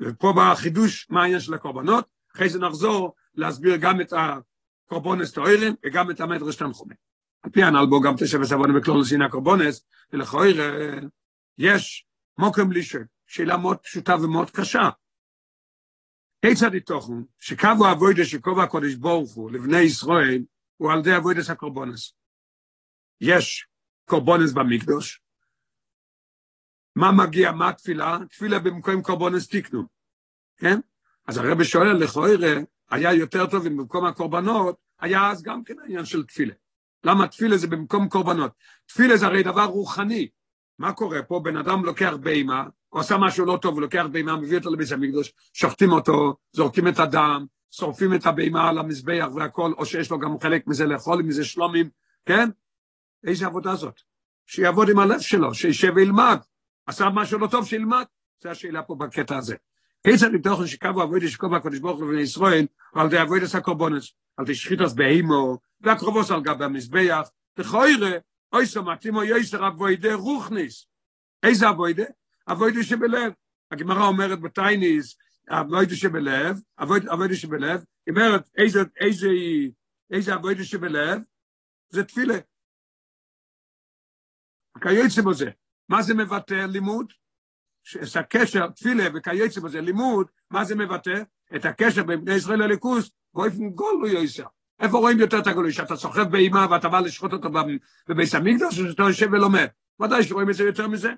[0.00, 5.74] ופה בא החידוש מה העניין של הקורבנות, אחרי זה נחזור להסביר גם את הקורבונס טוירים
[5.84, 6.96] וגם את המדרש תנחומים.
[7.42, 10.56] על פי הנ"ל בו גם תשב וסבונה בקלולוס הנה הקורבונס, ולכויר
[11.58, 12.06] יש
[12.38, 14.88] מוקם לישל, שאלה מאוד פשוטה ומאוד קשה.
[16.42, 20.44] כיצד יתוכן שקו האבוידה שקוב הקודש ברוך הוא לבני ישראל
[20.76, 22.14] הוא על ידי אבוידס הקורבונס.
[23.20, 23.66] יש
[24.04, 25.20] קורבונס במקדוש,
[26.96, 28.18] מה מגיע, מה התפילה?
[28.30, 29.82] תפילה במקום קורבונס תיקנו,
[30.56, 30.80] כן?
[31.26, 32.28] אז הרב שואל, לכאורה,
[32.90, 36.54] היה יותר טוב אם במקום הקורבנות, היה אז גם כן העניין של תפילה.
[37.04, 38.52] למה תפילה זה במקום קורבנות?
[38.86, 40.28] תפילה זה הרי דבר רוחני.
[40.78, 41.40] מה קורה פה?
[41.44, 44.92] בן אדם לוקח בהמה, הוא עשה משהו לא טוב, הוא לוקח בהמה, מביא אותו לבית
[44.92, 50.18] המקדוש, שוחטים אותו, זורקים את הדם, שורפים את הבהמה על המזבח והכל, או שיש לו
[50.18, 51.90] גם חלק מזה לאכול, מזה שלומים,
[52.26, 52.50] כן?
[53.26, 54.00] איזה עבודה זאת?
[54.46, 56.38] שיעבוד עם הלב שלו, שישב וילמד.
[56.86, 58.04] עשה משהו לא טוב, שילמד.
[58.42, 59.56] זו השאלה פה בקטע הזה.
[60.06, 64.54] כיצד מתוכן שקו אבוידס שקוב הקודש ברוך לבני ישראל, על די אבוידס הקורבונס, על די
[64.54, 68.18] שחיתוס בהימו, והקרובוס על גבי המזבח, וכוירא,
[68.52, 70.86] אוי סמתים או יויסר אבוידה רוחניס.
[71.42, 72.04] איזה אבוידה?
[72.48, 73.32] אבוידה שבלב.
[73.70, 75.16] הגמרא אומרת בתייניס,
[75.50, 79.28] אבוידה שבלב, אבוידה שבלב, היא אומרת, איזה, איזה,
[80.10, 81.20] איזה אבוידה שבלב?
[81.88, 82.38] זה תפילה.
[84.82, 85.50] כיוצא בזה.
[85.88, 87.12] מה זה מבטא לימוד?
[88.02, 91.22] את הקשר, תפילה וכיוצא בזה לימוד, מה זה מבטא?
[91.56, 94.46] את הקשר בין בני ישראל לליכוס, באופן גולו יויסר.
[94.80, 95.72] איפה רואים יותר את הגולוי?
[95.72, 97.48] שאתה סוחב באימה ואתה בא לשחוט אותו
[98.08, 99.66] בביס המקדוש, או שאתה יושב ולומד?
[100.02, 101.12] ודאי שרואים את זה יותר מזה.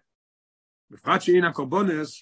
[0.90, 2.20] בפרט שהנה קורבונס,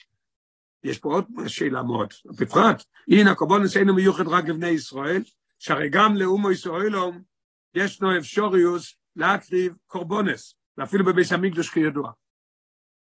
[0.84, 5.22] יש פה עוד שאלה מאוד, בפרט, הנה קורבונס אינו מיוחד רק לבני ישראל,
[5.58, 7.22] שהרי גם לאומו ישראלום
[7.74, 12.12] ישנו אפשוריוס להקריב קורבונס, ואפילו בביס המקדוש כידוע.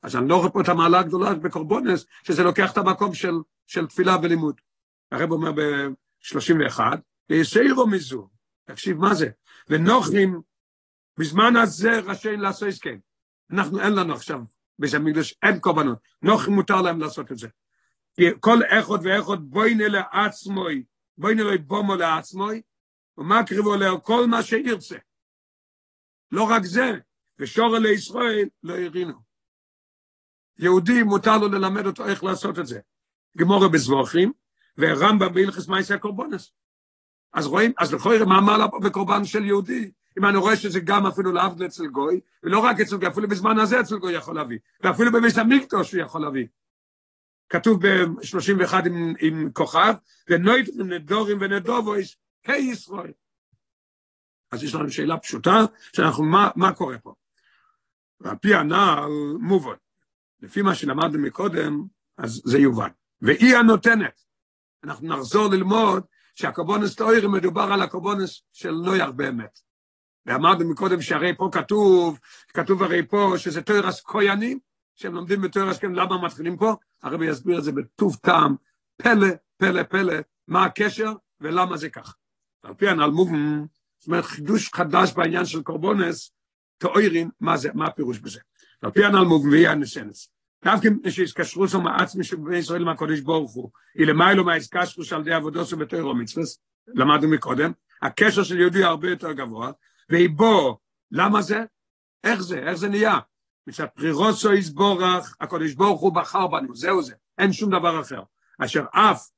[0.02, 3.34] אז אני לא רואה פה את המעלה הגדולה בקורבונס, שזה לוקח את המקום של,
[3.66, 4.60] של תפילה ולימוד.
[5.12, 6.80] הרב אומר ב-31,
[7.30, 8.28] ויסיירו מזו,
[8.64, 9.28] תקשיב מה זה,
[9.68, 10.40] ונוחים,
[11.18, 12.98] בזמן הזה רשאים לעשות הסכם.
[13.50, 14.40] אנחנו אין לנו עכשיו,
[14.78, 17.48] בזה מקדוש אין קורבנות, נוחים מותר להם לעשות את זה.
[18.40, 20.84] כל אחד ואחד בוינה לעצמוי,
[21.18, 22.62] בוינה לא יבומו לעצמוי,
[23.18, 24.96] ומה קריבו לו כל מה שירצה.
[26.32, 26.92] לא רק זה,
[27.38, 29.27] ושור אלי ישראל לא הרינו.
[30.58, 32.80] יהודי מותר לו ללמד אותו איך לעשות את זה.
[33.36, 34.32] גמורה בזבוכים,
[34.78, 36.52] ורמב"ם בהלכס מייסי הקורבונס.
[37.32, 39.90] אז רואים, אז לכוי מה מעלה פה בקורבן של יהודי?
[40.18, 43.58] אם אני רואה שזה גם אפילו להבדיל אצל גוי, ולא רק אצל גוי, אפילו בזמן
[43.58, 46.46] הזה אצל גוי יכול להביא, ואפילו בביס המקדוש הוא יכול להביא.
[47.48, 49.94] כתוב ב-31 עם, עם כוכב,
[50.28, 52.16] ונויט נדורים ונדובויס,
[52.48, 53.12] ישראל.
[54.50, 55.64] אז יש לנו שאלה פשוטה,
[55.96, 57.14] שאנחנו, מה, מה קורה פה?
[58.20, 59.74] ועל פי הנעל, מובן.
[60.42, 61.84] לפי מה שלמדנו מקודם,
[62.18, 62.88] אז זה יובן.
[63.22, 64.22] והיא הנותנת.
[64.84, 69.58] אנחנו נחזור ללמוד שהקורבונס תוירי מדובר על הקורבונס של נויח באמת.
[70.26, 74.58] ואמרנו מקודם שהרי פה כתוב, כתוב הרי פה שזה תוירס כהנים,
[74.94, 76.74] שהם לומדים בתוירס כן, למה מתחילים פה?
[77.02, 78.56] הרבי יסביר את זה בטוב טעם,
[78.96, 80.14] פלא, פלא, פלא,
[80.48, 82.16] מה הקשר ולמה זה כך.
[82.62, 83.64] על פי הנעלמובן,
[83.98, 86.32] זאת אומרת חידוש חדש בעניין של קורבונס,
[86.78, 88.40] תאוירין, מה זה, מה הפירוש בזה.
[88.82, 90.30] על פי הנעלמובן ויהיה הנסנס.
[90.64, 95.22] דווקא מפני שהזקשרו שם מעצמי של בני ישראל מהקודש ברוך הוא, היא למיילו מהזקשרו של
[95.22, 96.58] די עבודו של בתוירו מצווס,
[96.94, 99.70] למדנו מקודם, הקשר של יהודי הרבה יותר גבוה,
[100.08, 100.78] והיא בו,
[101.10, 101.64] למה זה?
[102.24, 102.58] איך זה?
[102.58, 103.18] איך זה נהיה?
[103.66, 108.22] מצד פרירוסו יסבורך, הקודש ברוך הוא בחר בנו, זהו זה, אין שום דבר אחר.
[108.58, 109.28] אשר אף,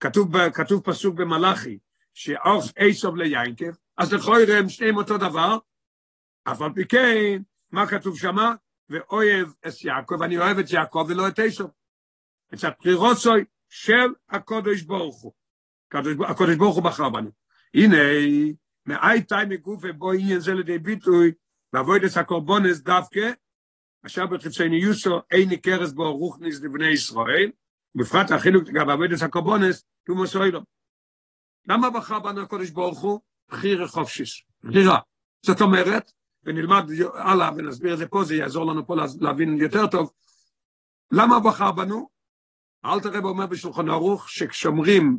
[0.00, 1.78] כתוב, כתוב פסוק במלאכי,
[2.14, 5.58] שאוף איסוב ליינקב, אז לכוי הם שניהם אותו דבר,
[6.44, 8.54] אף על פי כן, מה כתוב שמה?
[8.90, 11.70] ואוהב את יעקב, אני אוהב את יעקב ולא את איסוב.
[12.54, 15.32] את הפרירוסוי של הקודש ברוך הוא.
[16.28, 17.30] הקודש ברוך הוא בחר בנו.
[17.74, 17.96] הנה,
[18.86, 21.32] מאי תאי מגוף ובו עניין זה לידי ביטוי,
[21.72, 23.30] ועבוד את הקורבונס דווקא,
[24.06, 27.50] אשר בחיצוני יוסו איני קרס בו רוחניס לבני ישראל,
[27.94, 30.60] בפרט החילוק גם עבוד את הקורבונס, תומו סוילו.
[31.68, 33.20] למה בחר בנו הקודש ברוך הוא?
[33.48, 34.98] בחירה חופשיס, בחירה.
[35.46, 36.12] זאת אומרת,
[36.44, 40.12] ונלמד הלאה ונסביר את זה פה, זה יעזור לנו פה להבין יותר טוב.
[41.12, 42.08] למה בחר בנו?
[42.84, 45.18] אל תראה אומר בשולחן ערוך, שכשומרים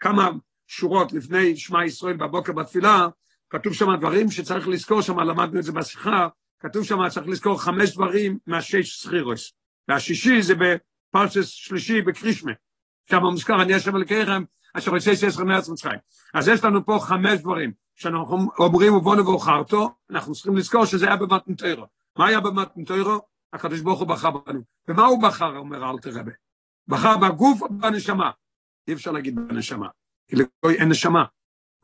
[0.00, 0.30] כמה
[0.66, 3.08] שורות לפני שמע ישראל בבוקר בתפילה,
[3.50, 6.28] כתוב שם דברים שצריך לזכור שם, למדנו את זה בשיחה,
[6.60, 9.52] כתוב שם צריך לזכור חמש דברים מהשש סחירוס.
[9.88, 12.52] והשישי זה בפרשס שלישי בקרישמה.
[13.10, 14.42] שם מוזכר, אני אשם אלוקיכם,
[14.74, 15.98] אשר רוצה שיש מארץ מצרים.
[16.34, 21.16] אז יש לנו פה חמש דברים, שאנחנו אומרים ובונו ואוכרתו, אנחנו צריכים לזכור שזה היה
[21.16, 21.86] במתנתרו.
[22.16, 23.20] מה היה במתנתרו?
[23.52, 24.60] הקדוש ברוך הוא בחר בנו.
[24.88, 26.32] ומה הוא בחר, אומר אל תרבה?
[26.88, 28.30] בחר בגוף או בנשמה?
[28.88, 29.88] אי אפשר להגיד בנשמה,
[30.28, 31.24] כי לגוי אין נשמה.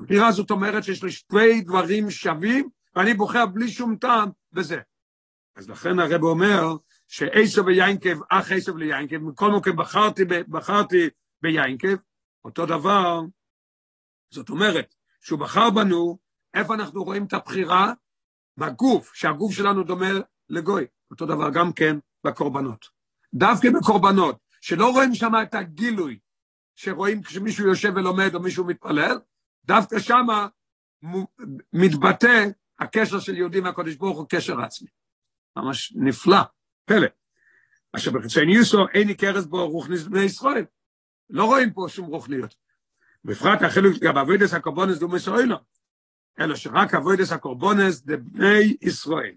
[0.01, 4.81] הבחירה זאת אומרת שיש לי שתי דברים שווים, ואני בוחר בלי שום טעם בזה.
[5.57, 6.77] אז לכן הרב אומר,
[7.09, 11.09] שעשו ויינקב, אח עשו ליינקב, מכל מקום בחרתי, בחרתי
[11.43, 11.97] ביינקב,
[12.45, 13.21] אותו דבר,
[14.31, 14.94] זאת אומרת,
[15.25, 16.19] שהוא בחר בנו,
[16.55, 17.93] איפה אנחנו רואים את הבחירה?
[18.57, 20.07] בגוף, שהגוף שלנו דומה
[20.49, 20.87] לגוי.
[21.11, 22.87] אותו דבר גם כן בקורבנות.
[23.35, 26.19] דווקא בקורבנות, שלא רואים שם את הגילוי,
[26.75, 29.19] שרואים כשמישהו יושב ולומד או מישהו מתפלל,
[29.65, 30.27] דווקא שם
[31.73, 34.89] מתבטא הקשר של יהודים והקודש ברוך הוא קשר עצמי.
[35.57, 36.41] ממש נפלא,
[36.85, 37.07] פלא.
[37.93, 38.13] עכשיו
[38.49, 40.65] יוסו אין ניכרת בו רוחניס בני ישראל.
[41.31, 42.55] לא רואים פה שום רוחניות.
[43.25, 45.57] בפרט החילוק גם אבוידס הקורבונס דו מסוילו,
[46.41, 49.35] אלא שרק אבוידס הקורבונס דבני ישראל.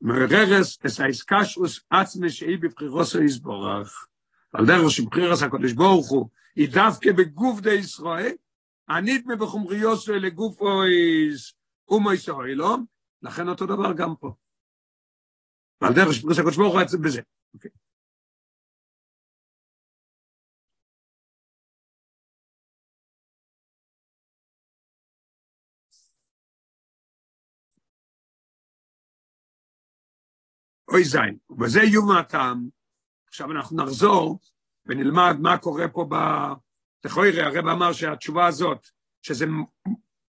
[0.00, 4.06] מררס אס האיסקשוס עצמי שאי בבחירוסו יסבורך.
[4.52, 8.32] על דרך שבחירס הקודש ברוך הוא, היא דווקא בגוף די ישראל,
[8.88, 11.52] ענית מבחומריוסו לגוף אויס
[11.88, 12.76] אומו ישראלו,
[13.22, 14.34] לכן אותו דבר גם פה.
[15.80, 17.20] ועל דרך שבחירס הקודש ברוך הוא עצמי בזה.
[30.88, 32.08] אוי זין, ובזה יום
[33.28, 34.38] עכשיו אנחנו נחזור
[34.86, 36.14] ונלמד מה קורה פה ב...
[37.04, 38.86] לכוירי, הרב אמר שהתשובה הזאת,
[39.22, 39.46] שזה,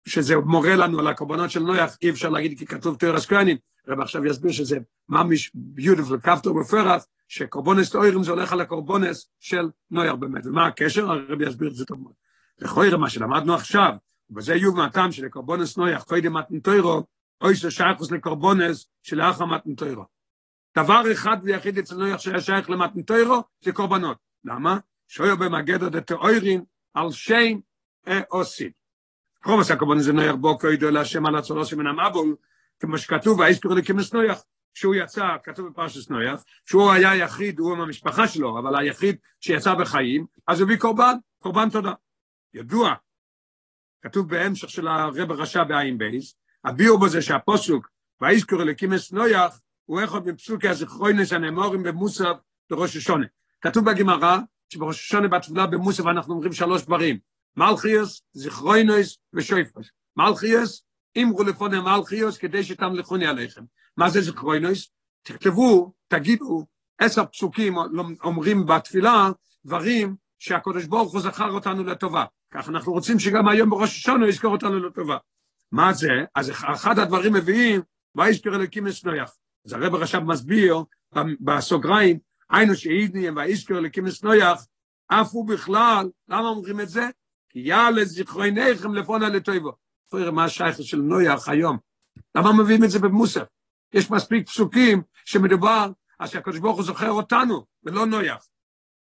[0.08, 3.58] שזה מורה לנו על הקורבנות של נויח, אי אפשר להגיד כי כתוב תוירס כהנים,
[3.88, 4.78] הרב עכשיו יסביר שזה
[5.10, 11.12] ממש ביוטיפול, כפתור בפרס, שקורבונס תוירים זה הולך על הקורבונס של נויח באמת, ומה הקשר?
[11.12, 12.14] הרב יסביר את זה טוב מאוד.
[12.60, 13.92] לכוירי, מה שלמדנו עכשיו,
[14.30, 17.04] ובזה יום הטעם של קורבונס נויח, קודם מתנתוירו,
[17.42, 20.19] אוי ששייכוס לקורבונס של אחר מתנתוירו.
[20.78, 24.18] דבר אחד ויחיד אצל נויח שהיה שייך למתנתוירו, זה קורבנות.
[24.46, 24.78] למה?
[25.08, 27.60] שויו במגדו דתאוירין על שם
[28.28, 28.72] עושים.
[29.46, 32.36] עשה קורבנות זה נויח בו כוידו להשם על הצורו שמן המבול,
[32.80, 37.82] כמו שכתוב, והאיסקור לכמס נויח, שהוא יצא, כתוב בפרשס נויח, שהוא היה יחיד, הוא עם
[37.82, 41.94] המשפחה שלו, אבל היחיד שיצא בחיים, אז הביא קורבן, קורבן תודה.
[42.54, 42.94] ידוע,
[44.02, 47.90] כתוב בהמשך של הרב הרשע בעין בייס, הביאו בזה שהפוסוק,
[48.22, 52.36] והאיסקור לכמס נויח, הוא אחד מפסוקי הזכרוינס הנאמורים במוסף
[52.70, 53.26] בראש השונה.
[53.62, 54.38] כתוב בגמרא
[54.74, 57.18] שבראש השונה בתפילה במוסף אנחנו אומרים שלוש דברים,
[57.58, 59.90] מלכיוס, זכרוינס ושויפוס.
[60.18, 60.84] מלכיוס,
[61.18, 63.62] אמרו לפוני מלכיוס כדי שתמלכוני עליכם.
[63.98, 64.92] מה זה זכרוינס?
[65.24, 66.66] תכתבו, תגידו,
[67.00, 67.76] עשר פסוקים
[68.24, 69.30] אומרים בתפילה
[69.66, 72.26] דברים שהקדוש ברוך הוא זכר אותנו לטובה.
[72.54, 75.18] כך אנחנו רוצים שגם היום בראש השונה יזכור אותנו לטובה.
[75.72, 76.12] מה זה?
[76.36, 77.82] אז אחד הדברים מביאים,
[78.16, 79.32] ויזכר אלוקים אסנויח.
[79.70, 80.84] אז הרב רשב מסביר
[81.40, 84.68] בסוגריים, היינו שאידני והאיסקר לקימס נויח,
[85.08, 87.10] אף הוא בכלל, למה אומרים את זה?
[87.50, 89.72] כי יעלה זיכרוינכם לפונה לטויבו.
[90.12, 91.78] תראה מה השייכת של נויח היום.
[92.36, 93.44] למה מביאים את זה במוסף?
[93.94, 98.48] יש מספיק פסוקים שמדובר אז שהקדוש ברוך הוא זוכר אותנו, ולא נויח.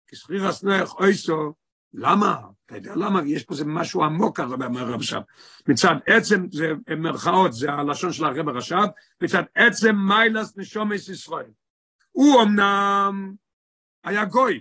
[0.08, 1.52] כי סחירס נויח אויסו,
[1.94, 2.40] למה?
[2.66, 3.20] אתה יודע למה?
[3.26, 5.20] יש פה זה משהו עמוק, אומר רש"ב.
[5.68, 8.86] מצד עצם, זה מרכאות, זה הלשון של הרב רש"ב,
[9.20, 11.50] מצד עצם מיילס נשומס ישראל.
[12.12, 13.34] הוא אמנם
[14.04, 14.60] היה גוי,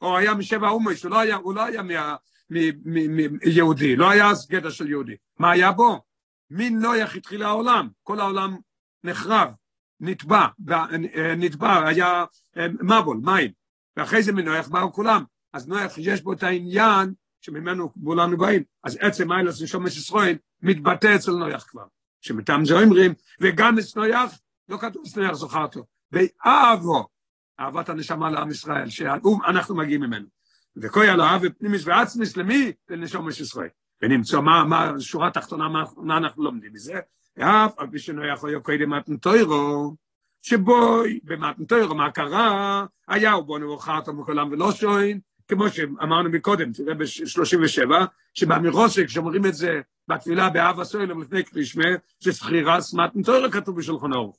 [0.00, 2.16] או היה משבע אומות, הוא לא היה, הוא לא היה מה,
[2.50, 5.16] מ, מ, מ, יהודי, לא היה אז גדע של יהודי.
[5.38, 6.02] מה היה בו?
[6.50, 8.56] מנויח התחיל העולם, כל העולם
[9.04, 9.54] נחרב,
[10.00, 10.46] נטבע,
[11.36, 12.24] נטבע, היה
[12.56, 13.50] אה, מבול, מים,
[13.96, 15.24] ואחרי זה מנויח באו כולם.
[15.54, 21.14] אז נויח יש בו את העניין שממנו כולנו באים, אז עצם איילס נשום ישראל מתבטא
[21.16, 21.84] אצל נויח כבר,
[22.20, 24.38] שמטעם זה אומרים, וגם אצל נויח,
[24.68, 27.08] לא כתוב אצל נויח זוכרתו, ואהבו,
[27.60, 30.26] אהבת הנשמה לעם ישראל, שאנחנו מגיעים ממנו.
[30.76, 32.72] וכוי על אהב ופנימיס ועצמיס למי?
[32.88, 33.68] לנשום ישראל.
[34.02, 37.00] ונמצא מה, מה, שורה תחתונה, מה, מה אנחנו לומדים מזה?
[37.36, 39.94] ואף על פי שנויח היה קודם מתנתוירו,
[40.42, 42.86] שבוי במתנתוירו, מה קרה?
[43.08, 47.90] היה ובונו וחרתו מכולם ולא שוין, כמו שאמרנו מקודם, תראה ב-37,
[48.34, 51.88] שבאמירוסק, כשאומרים את זה בתפילה באב הסוילם לפני קרישמה,
[52.20, 54.36] זה סחירה סמת נטוירה כתוב בשולחון אורך.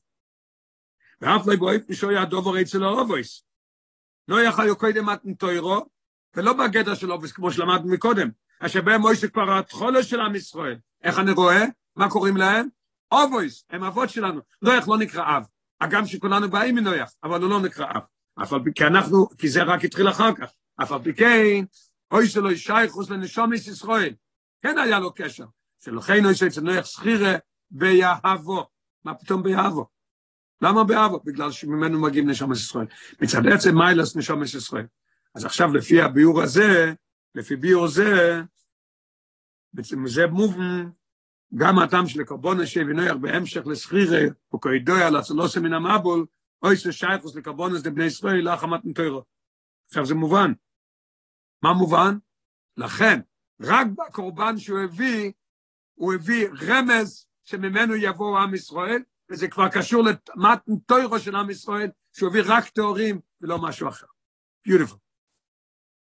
[1.21, 3.43] ואף לא בואי פשוט הדובר אצל הרובויס.
[4.27, 5.85] לא יכל קודם מתנתוירו,
[6.35, 10.77] ולא בגדר של אובויס, כמו שלמדנו מקודם, אשר בהם מוישה כבר התחולה של עם ישראל.
[11.03, 11.65] איך אני רואה?
[11.95, 12.67] מה קוראים להם?
[13.11, 14.41] אובויס, הם אבות שלנו.
[14.61, 15.43] נויח לא נקרא אב.
[15.81, 18.01] הגם שכולנו באים מנויח, אבל הוא לא נקרא אב.
[18.63, 20.49] פי כי אנחנו, כי זה רק התחיל אחר כך,
[20.83, 21.65] אף על פי כן,
[22.11, 24.13] אוי שלו ישייכוס לנשומיס ישראל,
[24.61, 25.45] כן היה לו קשר,
[25.79, 27.35] שלכן אוי שאצל נויח סחירה
[27.71, 28.65] ביהבו,
[29.05, 29.85] מה פתאום ביהבו?
[30.61, 31.19] למה באבו?
[31.25, 32.85] בגלל שממנו מגיעים נשומת ישראל.
[33.21, 34.85] מצד עצם מיילס נשומת ישראל.
[35.35, 36.93] אז עכשיו לפי הביאור הזה,
[37.35, 38.41] לפי ביאור זה,
[39.73, 40.89] בעצם זה מובן,
[41.55, 46.25] גם הטעם של קרבון השב ונויח בהמשך לסחירה, הוא כידוע לצלוסה מן המבול,
[46.63, 49.23] אוי ששייכוס לקרבונס לבני ישראל, לא חמת נטוירו.
[49.87, 50.51] עכשיו זה מובן.
[51.65, 52.17] מה מובן?
[52.77, 53.19] לכן,
[53.61, 55.31] רק בקורבן שהוא הביא,
[55.93, 61.89] הוא הביא רמז שממנו יבוא עם ישראל, וזה כבר קשור למתן טוירו של עם ישראל,
[62.13, 64.05] שהוא הביא רק תאורים ולא משהו אחר.
[64.65, 64.97] ביוטיפול.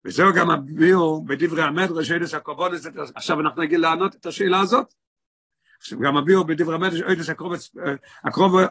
[0.04, 4.94] וזהו גם הביאו בדברי המדרש, איידס הקורבונס, עכשיו אנחנו נגיד לענות את השאלה הזאת.
[5.78, 7.28] עכשיו גם הביאו בדברי המדרש, איידס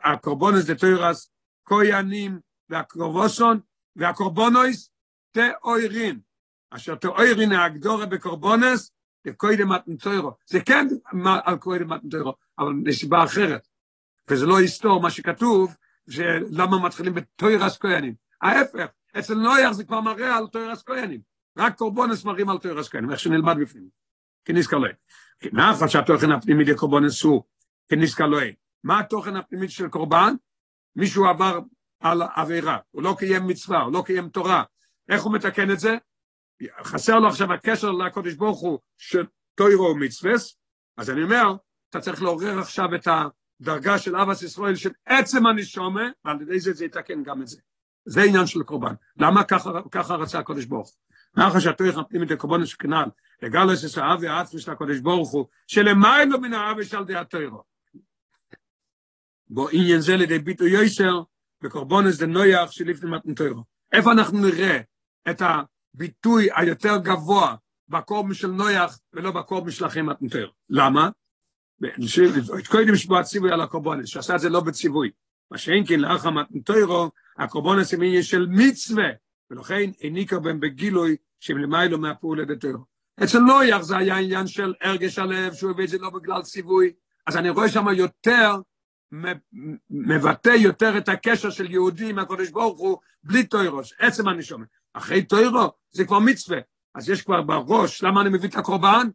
[0.04, 1.32] הקורבונס דתוירס,
[1.65, 3.60] כהנים והקרובוסון
[3.95, 4.89] והקורבונויס
[5.32, 6.31] תאוירין.
[6.71, 8.91] אשר תאוירין ההגדורה בקורבונס,
[9.25, 10.31] לקוידם מתנתוירו.
[10.45, 10.88] זה כן
[11.43, 13.67] על קוידם מתנתוירו, אבל נסיבה אחרת.
[14.29, 15.75] וזה לא היסטור מה שכתוב,
[16.51, 18.13] למה מתחילים בתוירס כהנים.
[18.41, 18.86] ההפך,
[19.19, 21.21] אצל נויח זה כבר מראה על תוירס כהנים.
[21.57, 23.88] רק קורבונס מראים על תוירס כהנים, איך שנלמד בפנים.
[24.45, 24.88] כניסקה לא
[25.53, 27.43] מאחר שהתוכן הפנימי לקורבונס הוא
[27.89, 28.38] כניסקה לא
[28.84, 30.34] מה התוכן הפנימי של קורבן?
[30.95, 31.60] מישהו עבר
[31.99, 34.63] על עבירה, הוא לא קיים מצווה, הוא לא קיים תורה.
[35.10, 35.97] איך הוא מתקן את זה?
[36.84, 40.58] חסר לו עכשיו הקשר לקודש ברוך הוא של תוירו ומצווס,
[40.97, 41.54] אז אני אומר,
[41.89, 46.74] אתה צריך לעורר עכשיו את הדרגה של אבס ישראל של עצם הנשומה, ועל ידי זה
[46.74, 47.62] זה יתקן גם את זה.
[48.06, 48.93] זה עניין של קורבן.
[49.17, 50.95] למה ככה, ככה רצה הקודש ברוך הוא?
[51.38, 53.10] מאחר שהתויך נותנים את הקורבן של כנען,
[53.41, 57.63] לגלס את האבי העצמי של הקודש ברוך הוא, שלמיילו מן האבי של די התוירו.
[59.50, 61.21] בו עניין זה לידי ביטו יויסר,
[61.62, 63.63] בקורבונס דה נויח שלפני מתנתוירו.
[63.91, 64.80] איפה אנחנו נראה
[65.30, 65.41] את
[65.95, 67.56] הביטוי היותר גבוה
[67.89, 70.51] בקורבן של נויח ולא בקורבן של מתנתוירו?
[70.69, 71.10] למה?
[72.69, 75.12] קודם שבוע ציווי על הקורבונס, שעשה את זה לא בציווי.
[75.51, 79.10] מה שאין כן לאחר מתנתוירו, הקורבונס הם עניין של מצווה,
[79.51, 82.84] ולכן העניקה בהם בגילוי שהם למיילו מהפעולה דתוירו.
[83.23, 86.93] אצל נויח זה היה עניין של הרגש הלב, שהוא הביא את זה לא בגלל ציווי,
[87.27, 88.56] אז אני רואה שם יותר
[89.89, 94.67] מבטא יותר את הקשר של יהודי עם הקודש ברוך הוא, בלי טוירוס, עצם הנשומת.
[94.93, 96.58] אחרי טוירו זה כבר מצווה.
[96.95, 99.08] אז יש כבר בראש, למה אני מביא את הקורבן?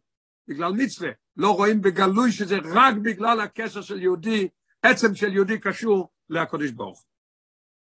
[0.47, 1.09] בגלל מצווה.
[1.37, 4.47] לא רואים בגלוי שזה רק בגלל הקשר של יהודי,
[4.81, 7.05] עצם של יהודי קשור לקודש ברוך.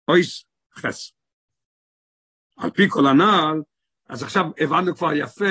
[0.08, 1.12] אויס חס.
[2.56, 3.62] על פי כל הנעל,
[4.08, 5.50] אז עכשיו הבנו כבר יפה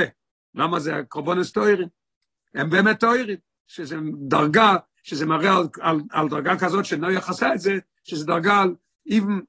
[0.56, 1.88] למה זה קורבונס טוירים.
[2.56, 3.96] הם באמת טוירים, שזה
[4.28, 7.72] דרגה שזה מראה על, על, על דרגה כזאת שנויח עשה את זה,
[8.04, 9.40] שזה דרגה על, אם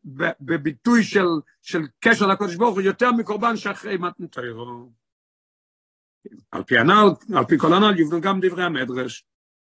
[0.41, 1.27] בביטוי של,
[1.63, 4.91] של קשר לקודש ברוך הוא, יותר מקורבן שאחרי מתנתרו.
[6.51, 9.25] על פי הנ"ל, על פי כל הנ"ל, יבנו גם דברי המדרש.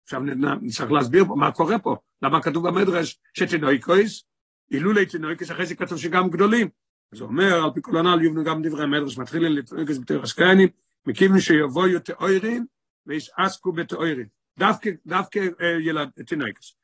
[0.03, 0.21] עכשיו
[0.61, 4.23] נצטרך להסביר פה מה קורה פה, למה כתוב במדרש שתינוקויס,
[4.71, 6.69] אילולי תינוקויס, אחרי זה כתוב שגם גדולים.
[7.13, 10.69] אז הוא אומר, על פי כל הנ"ל יבנו גם דברי המדרש, מתחילים לתינוקויס בתרס כהנים,
[11.05, 12.65] מכיוון שיבואו תאוירים
[13.05, 14.27] וישעסקו בתאוירים.
[14.59, 15.39] דווקא, דווקא
[15.79, 16.75] ילד, תינוקס.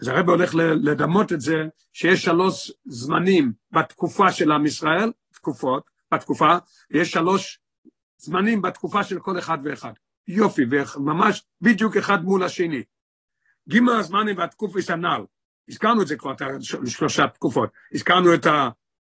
[0.00, 1.54] אז הרב הולך לדמות את זה,
[1.92, 6.56] שיש שלוש זמנים בתקופה של עם ישראל, תקופות, בתקופה,
[6.90, 7.60] יש שלוש
[8.18, 9.92] זמנים בתקופה של כל אחד ואחד.
[10.28, 10.62] יופי,
[10.96, 12.82] וממש בדיוק אחד מול השני.
[13.68, 15.24] גימל הזמנים והתקופס הנ"ל,
[15.68, 17.70] הזכרנו את זה כבר, את שלושה תקופות.
[17.92, 18.46] הזכרנו את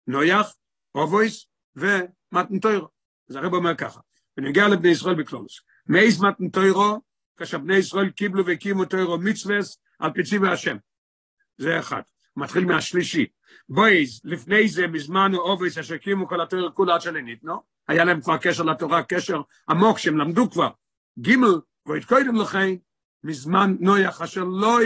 [0.07, 0.55] הנויח,
[0.95, 2.87] אובויס ומתנתוירו.
[3.29, 3.99] אז הרב אומר ככה,
[4.37, 5.61] ונגיע לבני ישראל בקלולוס.
[5.87, 7.01] מייס מתנתוירו,
[7.37, 10.77] כאשר בני ישראל קיבלו והקימו תוירו מצווס על פיצי והשם.
[11.57, 12.01] זה אחד.
[12.37, 13.25] מתחיל מהשלישי.
[13.69, 15.95] בויז, לפני זה, מזמן אובייס, אשר
[16.27, 17.61] כל התוירו כולה עד שלנית, נו?
[17.87, 20.69] היה להם כבר קשר לתורה, קשר עמוק, שהם למדו כבר.
[21.19, 22.75] גימל, ואית קודם לכן,
[23.23, 24.79] מזמן נויח, אשר לא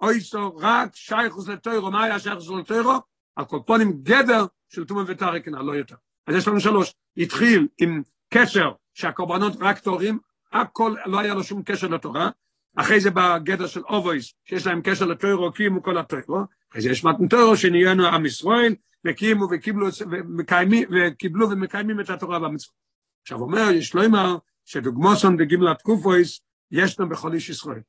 [0.00, 2.92] אויסו רק שייכוס לתוירו, מה היה שייכוס לתוירו?
[3.36, 5.96] על כל פונים גדר של תומה וטרקנה, לא יותר.
[6.26, 6.94] אז יש לנו שלוש.
[7.16, 8.02] התחיל עם
[8.34, 10.18] קשר שהקורבנות רק תורים,
[10.52, 12.30] הכל לא היה לו שום קשר לתורה,
[12.76, 17.04] אחרי זה בגדר של אובויס, שיש להם קשר לתוירו, קימו כל התוירו, אחרי זה יש
[17.04, 18.74] מתנתוירו, שנהיינו עם ישראל,
[19.06, 22.74] וקימו וקיבלו, ומקיימים, וקיבלו ומקיימים את התורה במצוות.
[23.22, 27.80] עכשיו אומר, יש לו אמר, שדוגמוסון בגמלת קופויס, ישנו בכל איש ישראל.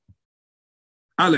[1.18, 1.38] א',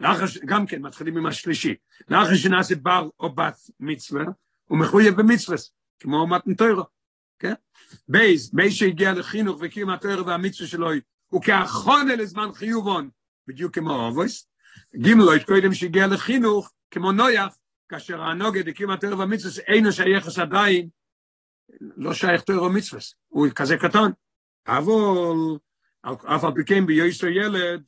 [0.00, 1.74] לאחר, גם כן, מתחילים עם השלישי,
[2.08, 4.24] לאחר שנעשה בר או בת מצווה,
[4.64, 5.56] הוא מחויב במצווה,
[6.00, 6.82] כמו מתנתוירו.
[7.38, 7.54] כן?
[8.08, 10.90] בייז, בייז שהגיע לחינוך וקים התואר והמצווה שלו,
[11.30, 13.10] הוא כאחרונה לזמן חיובון,
[13.46, 14.48] בדיוק כמו אובויס.
[14.96, 17.56] גימלו, את קודם שהגיע לחינוך, כמו נויח,
[17.88, 20.88] כאשר הנוגד הקים התרא והמצווה, אין השייכס עדיין,
[21.80, 24.10] לא שייך תרא ומצווה, הוא כזה קטן.
[24.66, 25.58] אבל
[26.04, 27.82] אף על פי כן ביועסו ילד,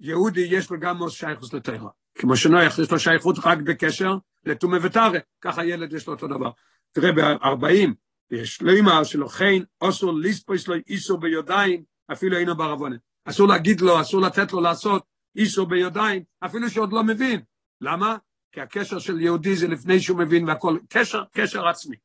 [0.00, 1.88] יהודי יש לו גם שייכוס לתרא.
[2.14, 6.50] כמו שנויח יש לו שייכות רק בקשר לתומה ותרא, ככה ילד יש לו אותו דבר.
[6.92, 7.90] תראה, ב-40,
[8.30, 12.96] יש אמר שלו חן, אסור ליספויס לו איסור ביודיים, אפילו אינו בערבונה.
[13.24, 15.02] אסור להגיד לו, אסור לתת לו לעשות
[15.36, 17.40] איסור ביודיים, אפילו שעוד לא מבין.
[17.80, 18.16] למה?
[18.52, 21.96] כי הקשר של יהודי זה לפני שהוא מבין והכל, קשר, קשר עצמי.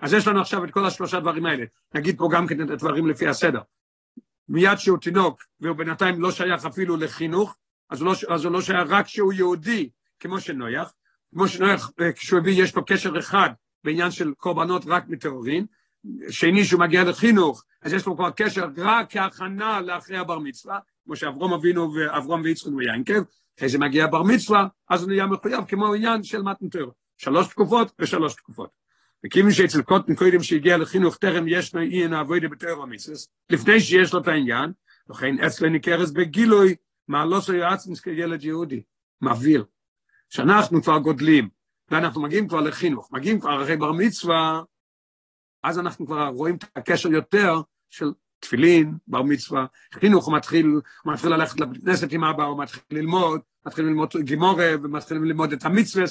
[0.00, 1.64] אז יש לנו עכשיו את כל השלושה דברים האלה.
[1.94, 3.60] נגיד פה גם כן את הדברים לפי הסדר.
[4.48, 7.56] מיד שהוא תינוק, והוא בינתיים לא שייך אפילו לחינוך,
[7.90, 9.90] אז הוא לא, אז הוא לא שייך רק שהוא יהודי,
[10.20, 10.92] כמו שנויח,
[11.30, 13.50] כמו שנויח, אה, כשהוא הביא, יש לו קשר אחד
[13.84, 15.66] בעניין של קורבנות רק מטהורין,
[16.30, 21.16] שני שהוא מגיע לחינוך, אז יש לו כבר קשר רק כהכנה לאחרי הבר מצווה, כמו
[21.16, 23.22] שאברום אבינו ואברום ויצחק ויינקב,
[23.58, 27.92] אחרי זה מגיע בר מצווה, אז הוא נהיה מחויב כמו עניין של מתנתר, שלוש תקופות
[27.98, 28.70] ושלוש תקופות.
[29.26, 34.12] וכיוון שאצל קוטן קודם שהגיע לחינוך טרם יש לו אי נעבודי בתאר המיסס, לפני שיש
[34.12, 34.72] לו את העניין,
[35.10, 36.74] לכן אצלו ניכרס בגילוי,
[37.08, 38.82] מה לא סוי עצמס כילד יהודי,
[39.20, 39.64] מבהיר.
[40.28, 41.48] שאנחנו כבר גודלים,
[41.90, 44.62] ואנחנו מגיעים כבר לחינוך, מגיעים כבר אחרי בר מצווה,
[45.62, 50.66] אז אנחנו כבר רואים את הקשר יותר של תפילין, בר מצווה, חינוך הוא מתחיל,
[51.04, 55.52] הוא מתחיל ללכת לבית כנסת עם אבא, הוא מתחיל ללמוד, מתחיל ללמוד גימורה, ומתחיל ללמוד
[55.52, 56.04] את המצווה,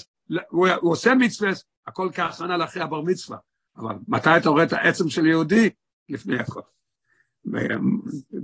[0.50, 1.52] הוא, הוא עושה מצווה,
[1.88, 3.38] הכל כהכנה לאחרי הבר מצווה.
[3.78, 5.70] אבל מתי אתה רואה את העצם של יהודי?
[6.10, 6.62] לפני הכל.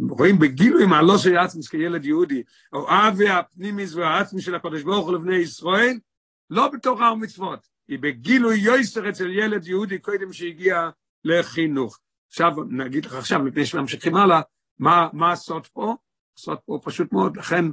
[0.09, 2.43] רואים בגילוי מעלו של עצמס כילד יהודי,
[2.73, 5.99] או אבי הפנימיס והעצמי של הקדוש ברוך הוא לבני ישראל,
[6.49, 10.89] לא בתוך הר מצוות, היא בגילוי יויסר אצל ילד יהודי קודם שהגיע
[11.23, 11.99] לחינוך.
[12.27, 14.41] עכשיו, נגיד לך עכשיו, לפני שממשיכים הלאה,
[14.79, 15.95] מה, מה הסוד פה?
[16.37, 17.65] הסוד פה פשוט מאוד, לכן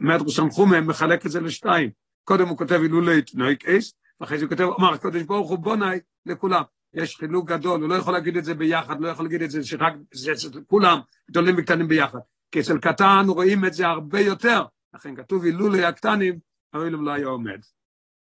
[0.00, 1.90] מדרוס סמכומה מחלק את זה לשתיים.
[2.24, 6.62] קודם הוא כותב הילולי נויקס, ואחרי זה הוא כותב, אמר, הקדוש ברוך הוא בונאי לכולם.
[6.94, 9.64] יש חילוק גדול, הוא לא יכול להגיד את זה ביחד, לא יכול להגיד את זה
[9.64, 11.00] שרק, זה אצל כולם
[11.30, 12.18] גדולים וקטנים ביחד.
[12.52, 14.64] כי אצל קטן רואים את זה הרבה יותר.
[14.94, 16.38] לכן כתוב הילולי הקטנים,
[16.72, 17.60] האוילם לא היה עומד.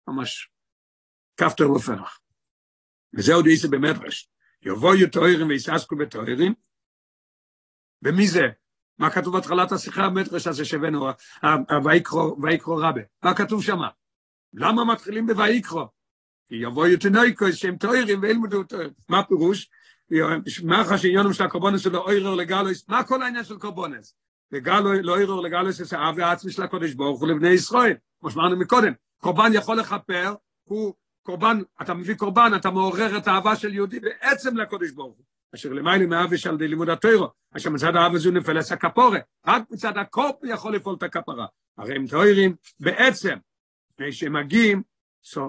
[0.08, 0.50] ממש
[1.40, 2.20] כפתור ופרח.
[3.14, 4.30] וזה עוד איזה במדרש.
[4.62, 6.54] יבואו תוארים ויססקו בתוארים,
[8.02, 8.48] ומי זה?
[8.98, 11.08] מה כתוב בהתחלת השיחה המדרש הזה שהבאנו,
[12.42, 13.00] ויקרו רבה?
[13.22, 13.88] מה כתוב שמה?
[14.54, 15.88] למה מתחילים בויקרו?
[16.48, 18.90] כי יבואו תינוקו שהם תוארים וילמדו תוארים.
[19.08, 19.70] מה הפירוש?
[20.64, 22.88] מה חשעניונם של הקורבנס שלו אוירר לגלוס?
[22.88, 24.14] מה כל העניין של קורבנס?
[24.52, 28.56] לגלו, לא אוירר לגלוס זה האב העצמי של הקודש ברוך הוא לבני ישראל, כמו שאמרנו
[28.56, 28.92] מקודם.
[29.18, 30.34] קורבן יכול לכפר,
[30.64, 35.24] הוא קורבן, אתה מביא קורבן, אתה מעורר את האהבה של יהודי בעצם לקודש ברוך הוא.
[35.54, 39.62] אשר למעלה מאביש על די לימוד התוירו, אשר מצד האב הזו נפל עשה כפורה, רק
[39.70, 41.46] מצד הקופ יכול לפעול את הכפרה.
[41.78, 43.36] הרי הם תוירים בעצם,
[43.92, 44.82] לפני שהם מגיעים,
[45.24, 45.40] so,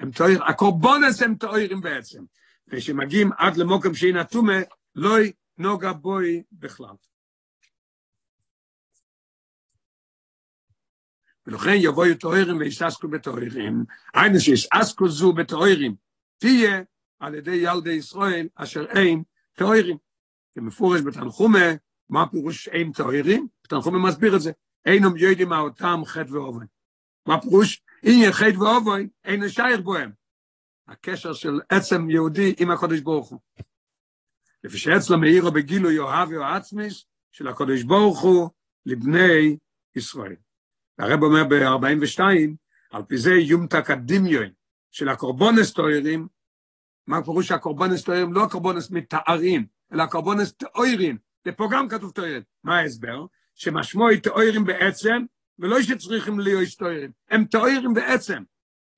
[0.00, 2.22] הם תויר, הקורבונס הם תוירים בעצם.
[2.66, 4.58] לפני שהם מגיעים עד למוקם שאין אטומה,
[4.94, 5.16] לא
[5.58, 6.94] נוגע בוי בכלל.
[11.50, 13.84] ולכן יבואו תוארים ויססקו בתוארים.
[14.14, 15.94] היינו שיססקו זו בתוארים,
[16.38, 16.82] תהיה
[17.20, 19.22] על ידי ילדי ישראל אשר אין
[19.56, 19.96] תוארים.
[20.54, 21.66] כמפורש בתנחומה,
[22.08, 23.48] מה פירוש אין תוארים?
[23.64, 24.52] בתנחומה מסביר את זה.
[24.86, 26.66] אינם יודעים מה אותם חטא ואובן.
[27.26, 27.82] מה פירוש?
[28.02, 30.10] יהיה חטא ואובן, אין שייך בוהם.
[30.88, 33.38] הקשר של עצם יהודי עם הקודש ברוך הוא.
[34.64, 38.50] לפי שאצלו מאירו בגילוי אוהבי או עצמיס של הקודש ברוך הוא
[38.86, 39.56] לבני
[39.96, 40.36] ישראל.
[41.00, 42.20] הרב אומר ב-42,
[42.90, 44.48] על פי זה יומתק הדמיון
[44.90, 46.28] של הקורבונס תוארים,
[47.06, 48.32] מה פירוש הקורבונס תוארים?
[48.32, 52.42] לא הקורבונס מתארים, אלא הקורבונס תאוירים, ופה גם כתוב תוארים.
[52.64, 53.26] מה ההסבר?
[53.54, 55.22] שמשמעו תאוירים בעצם,
[55.58, 58.42] ולא שצריכים להיות תוארים, הם תאוירים בעצם.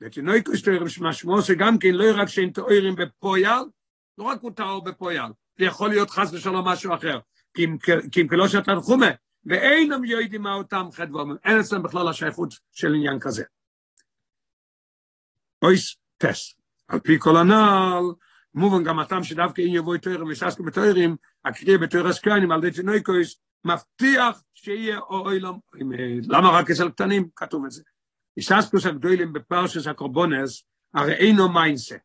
[0.00, 3.62] ותינוקוס תאוירים שמשמעו שגם כן לא רק שהם תאוירים בפויל,
[4.18, 7.18] לא רק הוא טהור בפויל, זה יכול להיות חס ושלום משהו אחר.
[7.54, 9.10] כי אם כלא שאתה חומה,
[9.46, 13.44] ואינם יודעים מה אותם ואומרים, אין אצלם בכלל השייכות של עניין כזה.
[15.62, 16.54] אויס טס,
[16.88, 18.04] על פי כל הנעל,
[18.54, 23.40] מובן גם הטעם שדווקא אם יבואי תוירים ושסקו בתוירים, הקריאה בתויר סקיינים על ידי תינוקויס,
[23.64, 25.54] מבטיח שיהיה אוילם,
[26.28, 27.28] למה רק אצל קטנים?
[27.36, 27.82] כתוב את זה.
[28.36, 30.64] איססקוס הגדולים בפרשס הקורבונס,
[30.94, 31.96] הרי אינו מיינסה,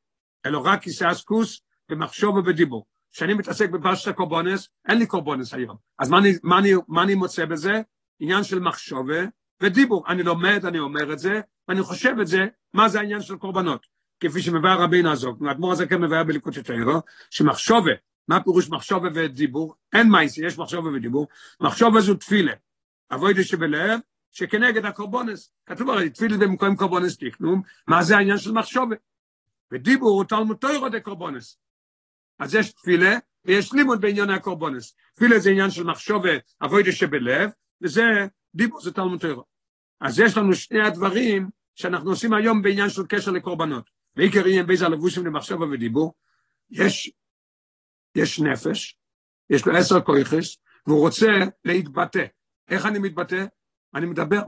[0.45, 2.85] אלא רק איססקוס במחשוב ובדיבור.
[3.12, 5.76] כשאני מתעסק בפרשת הקורבונס, אין לי קורבונס היום.
[5.99, 7.82] אז מה אני, מה אני, מה אני מוצא בזה?
[8.20, 9.26] עניין של מחשובה
[9.62, 10.03] ודיבור.
[10.08, 13.88] אני לומד, אני אומר את זה, ואני חושב את זה, מה זה העניין של קורבנות.
[14.20, 16.74] כפי שמביא רבינו הזאת, האדמו"ר הזה כן מביא בליקוד יותר,
[17.30, 17.91] שמחשובה,
[18.28, 19.76] מה פירוש מחשובה ודיבור?
[19.93, 21.28] אין מייסי, יש מחשובה ודיבור.
[21.62, 22.53] מחשובה זו תפילה.
[23.12, 23.99] אבוידי שבלב,
[24.32, 25.51] שכנגד הקורבונס.
[25.66, 28.95] כתוב הרי, תפילה במקום קורבונס תקנו, מה זה העניין של מחשובה?
[29.72, 31.58] ודיבור הוא תלמוד תוירו דה קורבונס.
[32.39, 34.95] אז יש תפילה, ויש לימוד בעניין הקורבונס.
[35.15, 36.29] תפילה זה עניין של מחשובה,
[36.61, 37.49] אבוידה שבלב,
[37.81, 38.03] וזה,
[38.55, 39.43] דיבור זה תלמוד תוירו.
[40.01, 43.89] אז יש לנו שני הדברים שאנחנו עושים היום בעניין של קשר לקורבנות.
[44.15, 46.13] ועיקר עניין באיזה הלבושים למחשבה ודיבור,
[46.69, 47.11] יש,
[48.15, 48.97] יש נפש,
[49.49, 50.57] יש לו עשר כויכס,
[50.88, 51.27] והוא רוצה
[51.65, 52.25] להתבטא.
[52.69, 53.45] איך אני מתבטא?
[53.95, 54.41] אני מדבר.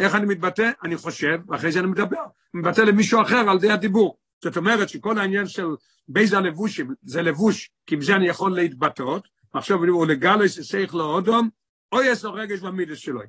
[0.00, 0.70] איך אני מתבטא?
[0.84, 2.22] אני חושב, ואחרי זה אני מדבר.
[2.54, 4.18] אני מתבטא למישהו אחר על ידי הדיבור.
[4.44, 5.66] זאת אומרת שכל העניין של
[6.08, 11.48] באיזה הלבושים, זה לבוש, כי בזה אני יכול להתבטאות, עכשיו הוא לגלוס יסייך לאודום,
[11.92, 13.20] או יש לו רגש במידס שלו.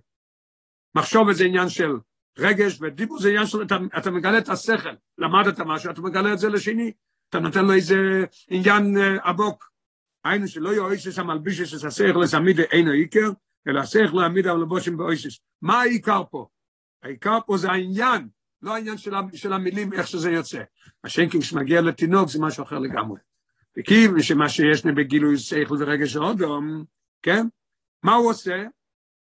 [0.95, 1.91] מחשוב זה עניין של
[2.37, 6.39] רגש, ודיבור זה עניין של, אתה, אתה מגלה את השכל, למדת משהו, אתה מגלה את
[6.39, 6.91] זה לשני,
[7.29, 7.95] אתה נותן לו איזה
[8.49, 9.71] עניין uh, עבוק.
[10.25, 13.31] היינו שלא יהיו איסס המלבישס את השכל לסמיד אינו עיקר,
[13.67, 15.39] אלא השכל להעמיד על לבושים באיסס.
[15.61, 16.47] מה העיקר פה?
[17.03, 18.27] העיקר פה זה העניין,
[18.63, 20.61] לא העניין של, של המילים, איך שזה יוצא.
[21.03, 23.19] השנקינג שמגיע לתינוק זה משהו אחר לגמרי.
[23.77, 26.83] וכי שמה שיש לי בגילוי שכל ורגש האודום,
[27.21, 27.47] כן?
[28.03, 28.63] מה הוא עושה?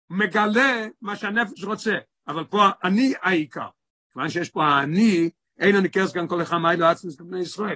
[0.09, 3.67] מגלה מה שהנפש רוצה, אבל פה אני העיקר.
[4.13, 5.29] כיוון שיש פה האני,
[5.59, 7.75] אין אני כרס כאן כל אחד מאילו עצמס לבני ישראל.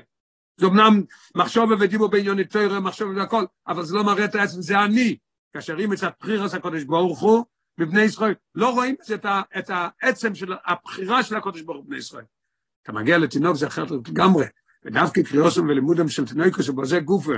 [0.58, 1.04] זה אמנם
[1.36, 5.18] מחשוב ודיבור בעניוני תוירה, מחשוב והכל, אבל זה לא מראה את העצם, זה אני.
[5.54, 7.46] כאשר אם מצד בחירס הקודש ברוך הוא,
[7.78, 11.98] בבני ישראל, לא רואים את, ה, את העצם של הבחירה של הקודש ברוך הוא בבני
[11.98, 12.26] ישראל.
[12.84, 14.46] אתה מגיע לתינוק זה אחרת לגמרי,
[14.86, 17.34] ודווקא קריאוסם ולימודם של תינוקוס ובזה גופה,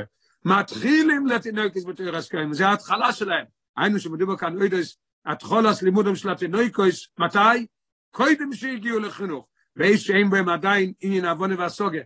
[0.46, 3.46] מתחילים לתינוקוס בתוירה סקרים, זה ההתחלה שלהם.
[3.78, 7.68] היינו שמדובר כאן אוידס, התחולס לימודם של התינוקוס, מתי?
[8.12, 12.02] קודם שהגיעו לחינוך, ואיש שאין בהם עדיין עניין עוונה והסוגה.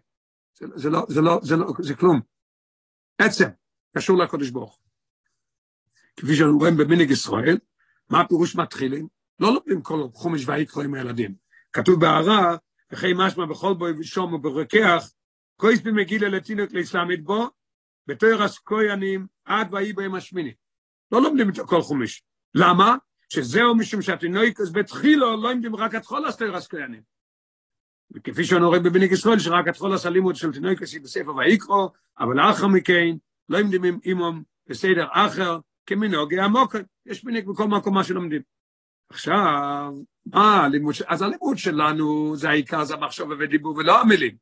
[0.59, 2.21] זה, זה, לא, זה, לא, זה, לא, זה כלום.
[3.17, 3.49] עצם,
[3.97, 4.79] קשור לקודש ברוך.
[6.17, 7.57] כפי שאנחנו רואים במנהיג ישראל,
[8.11, 9.07] מה הפירוש מתחילים?
[9.39, 11.35] לא לומדים כל חומש ויקרא עם הילדים.
[11.73, 12.55] כתוב בהערה,
[12.91, 15.11] וכי משמע בכל בוי ושום וברוקח,
[15.57, 17.49] כויס במגילה לתינוק לאסלאמית בו,
[18.07, 20.53] בתוירס כהנים עד ויהי בהם השמיני.
[21.11, 22.23] לא לומדים את כל חומש.
[22.55, 22.95] למה?
[23.29, 27.01] שזהו משום שהתינוקס בתחילו לא לומדים רק את כל הסתוירס כהנים.
[28.11, 31.87] וכפי שאנו רואים בבניק ישראל, שרק את כל הסלימות של תינוקס היא בספר ויקרא,
[32.19, 33.15] אבל לאחר מכן
[33.49, 36.79] לא לומדים אימום בסדר אחר, כמנהוגי המוקר.
[37.05, 38.41] יש מנהג בכל מקום מה שלומדים.
[39.09, 39.93] עכשיו,
[40.25, 44.35] מה הלימוד, אז הלימוד שלנו זה העיקר, זה המחשוב ודיבור ולא המילים.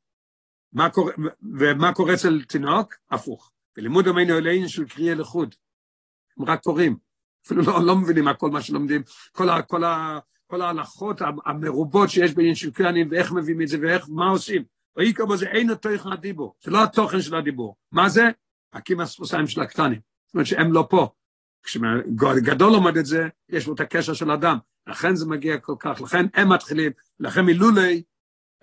[0.74, 1.14] מה קורה,
[1.60, 2.94] ומה קורה אצל תינוק?
[3.12, 3.52] הפוך.
[3.78, 5.56] בלימוד אמנו אלינו של קריאה לחוד.
[6.38, 6.98] הם רק קוראים.
[7.46, 9.02] אפילו לא, לא מבינים מה כל מה שלומדים.
[9.32, 13.78] כל, ה, כל, ה, כל ההלכות המרובות שיש בעניין של קריאנים, ואיך מביאים את זה,
[13.82, 14.64] ואיך, מה עושים.
[14.98, 16.56] ויקרא בו זה אין התוכן הדיבור.
[16.64, 17.76] זה לא התוכן של הדיבור.
[17.92, 18.30] מה זה?
[18.74, 20.00] הקים הספוסיים של הקטנים.
[20.26, 21.10] זאת אומרת שהם לא פה.
[21.64, 24.58] כשגדול לומד את זה, יש לו את הקשר של אדם.
[24.88, 28.04] לכן זה מגיע כל כך, לכן הם מתחילים, לכן מלולי,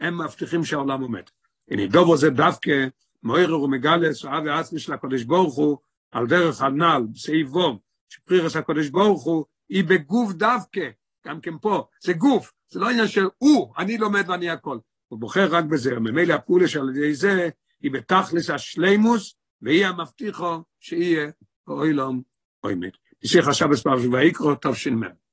[0.01, 1.23] הם מבטיחים שהעולם עומד.
[1.71, 2.87] הנה דובו זה דווקא,
[3.23, 5.79] מוירר ומגלה, סועה ועצמי של הקודש ברוך הוא,
[6.11, 7.79] על דרך הנ"ל, בסעיף וום,
[8.09, 10.89] שפרירס הקודש ברוך הוא, היא בגוף דווקא,
[11.27, 14.79] גם כן פה, זה גוף, זה לא עניין של הוא, אני לומד ואני הכל.
[15.09, 17.49] הוא בוחר רק בזה, ממילא הפעולה שעל ידי זה,
[17.83, 21.31] היא בתכלס השלימוס, והיא המבטיחו שיהיה
[21.69, 22.23] אוי לום
[22.65, 22.91] וי מיר
[23.23, 25.26] די זעך חשבטס פון שבאייקרו טאב פון מ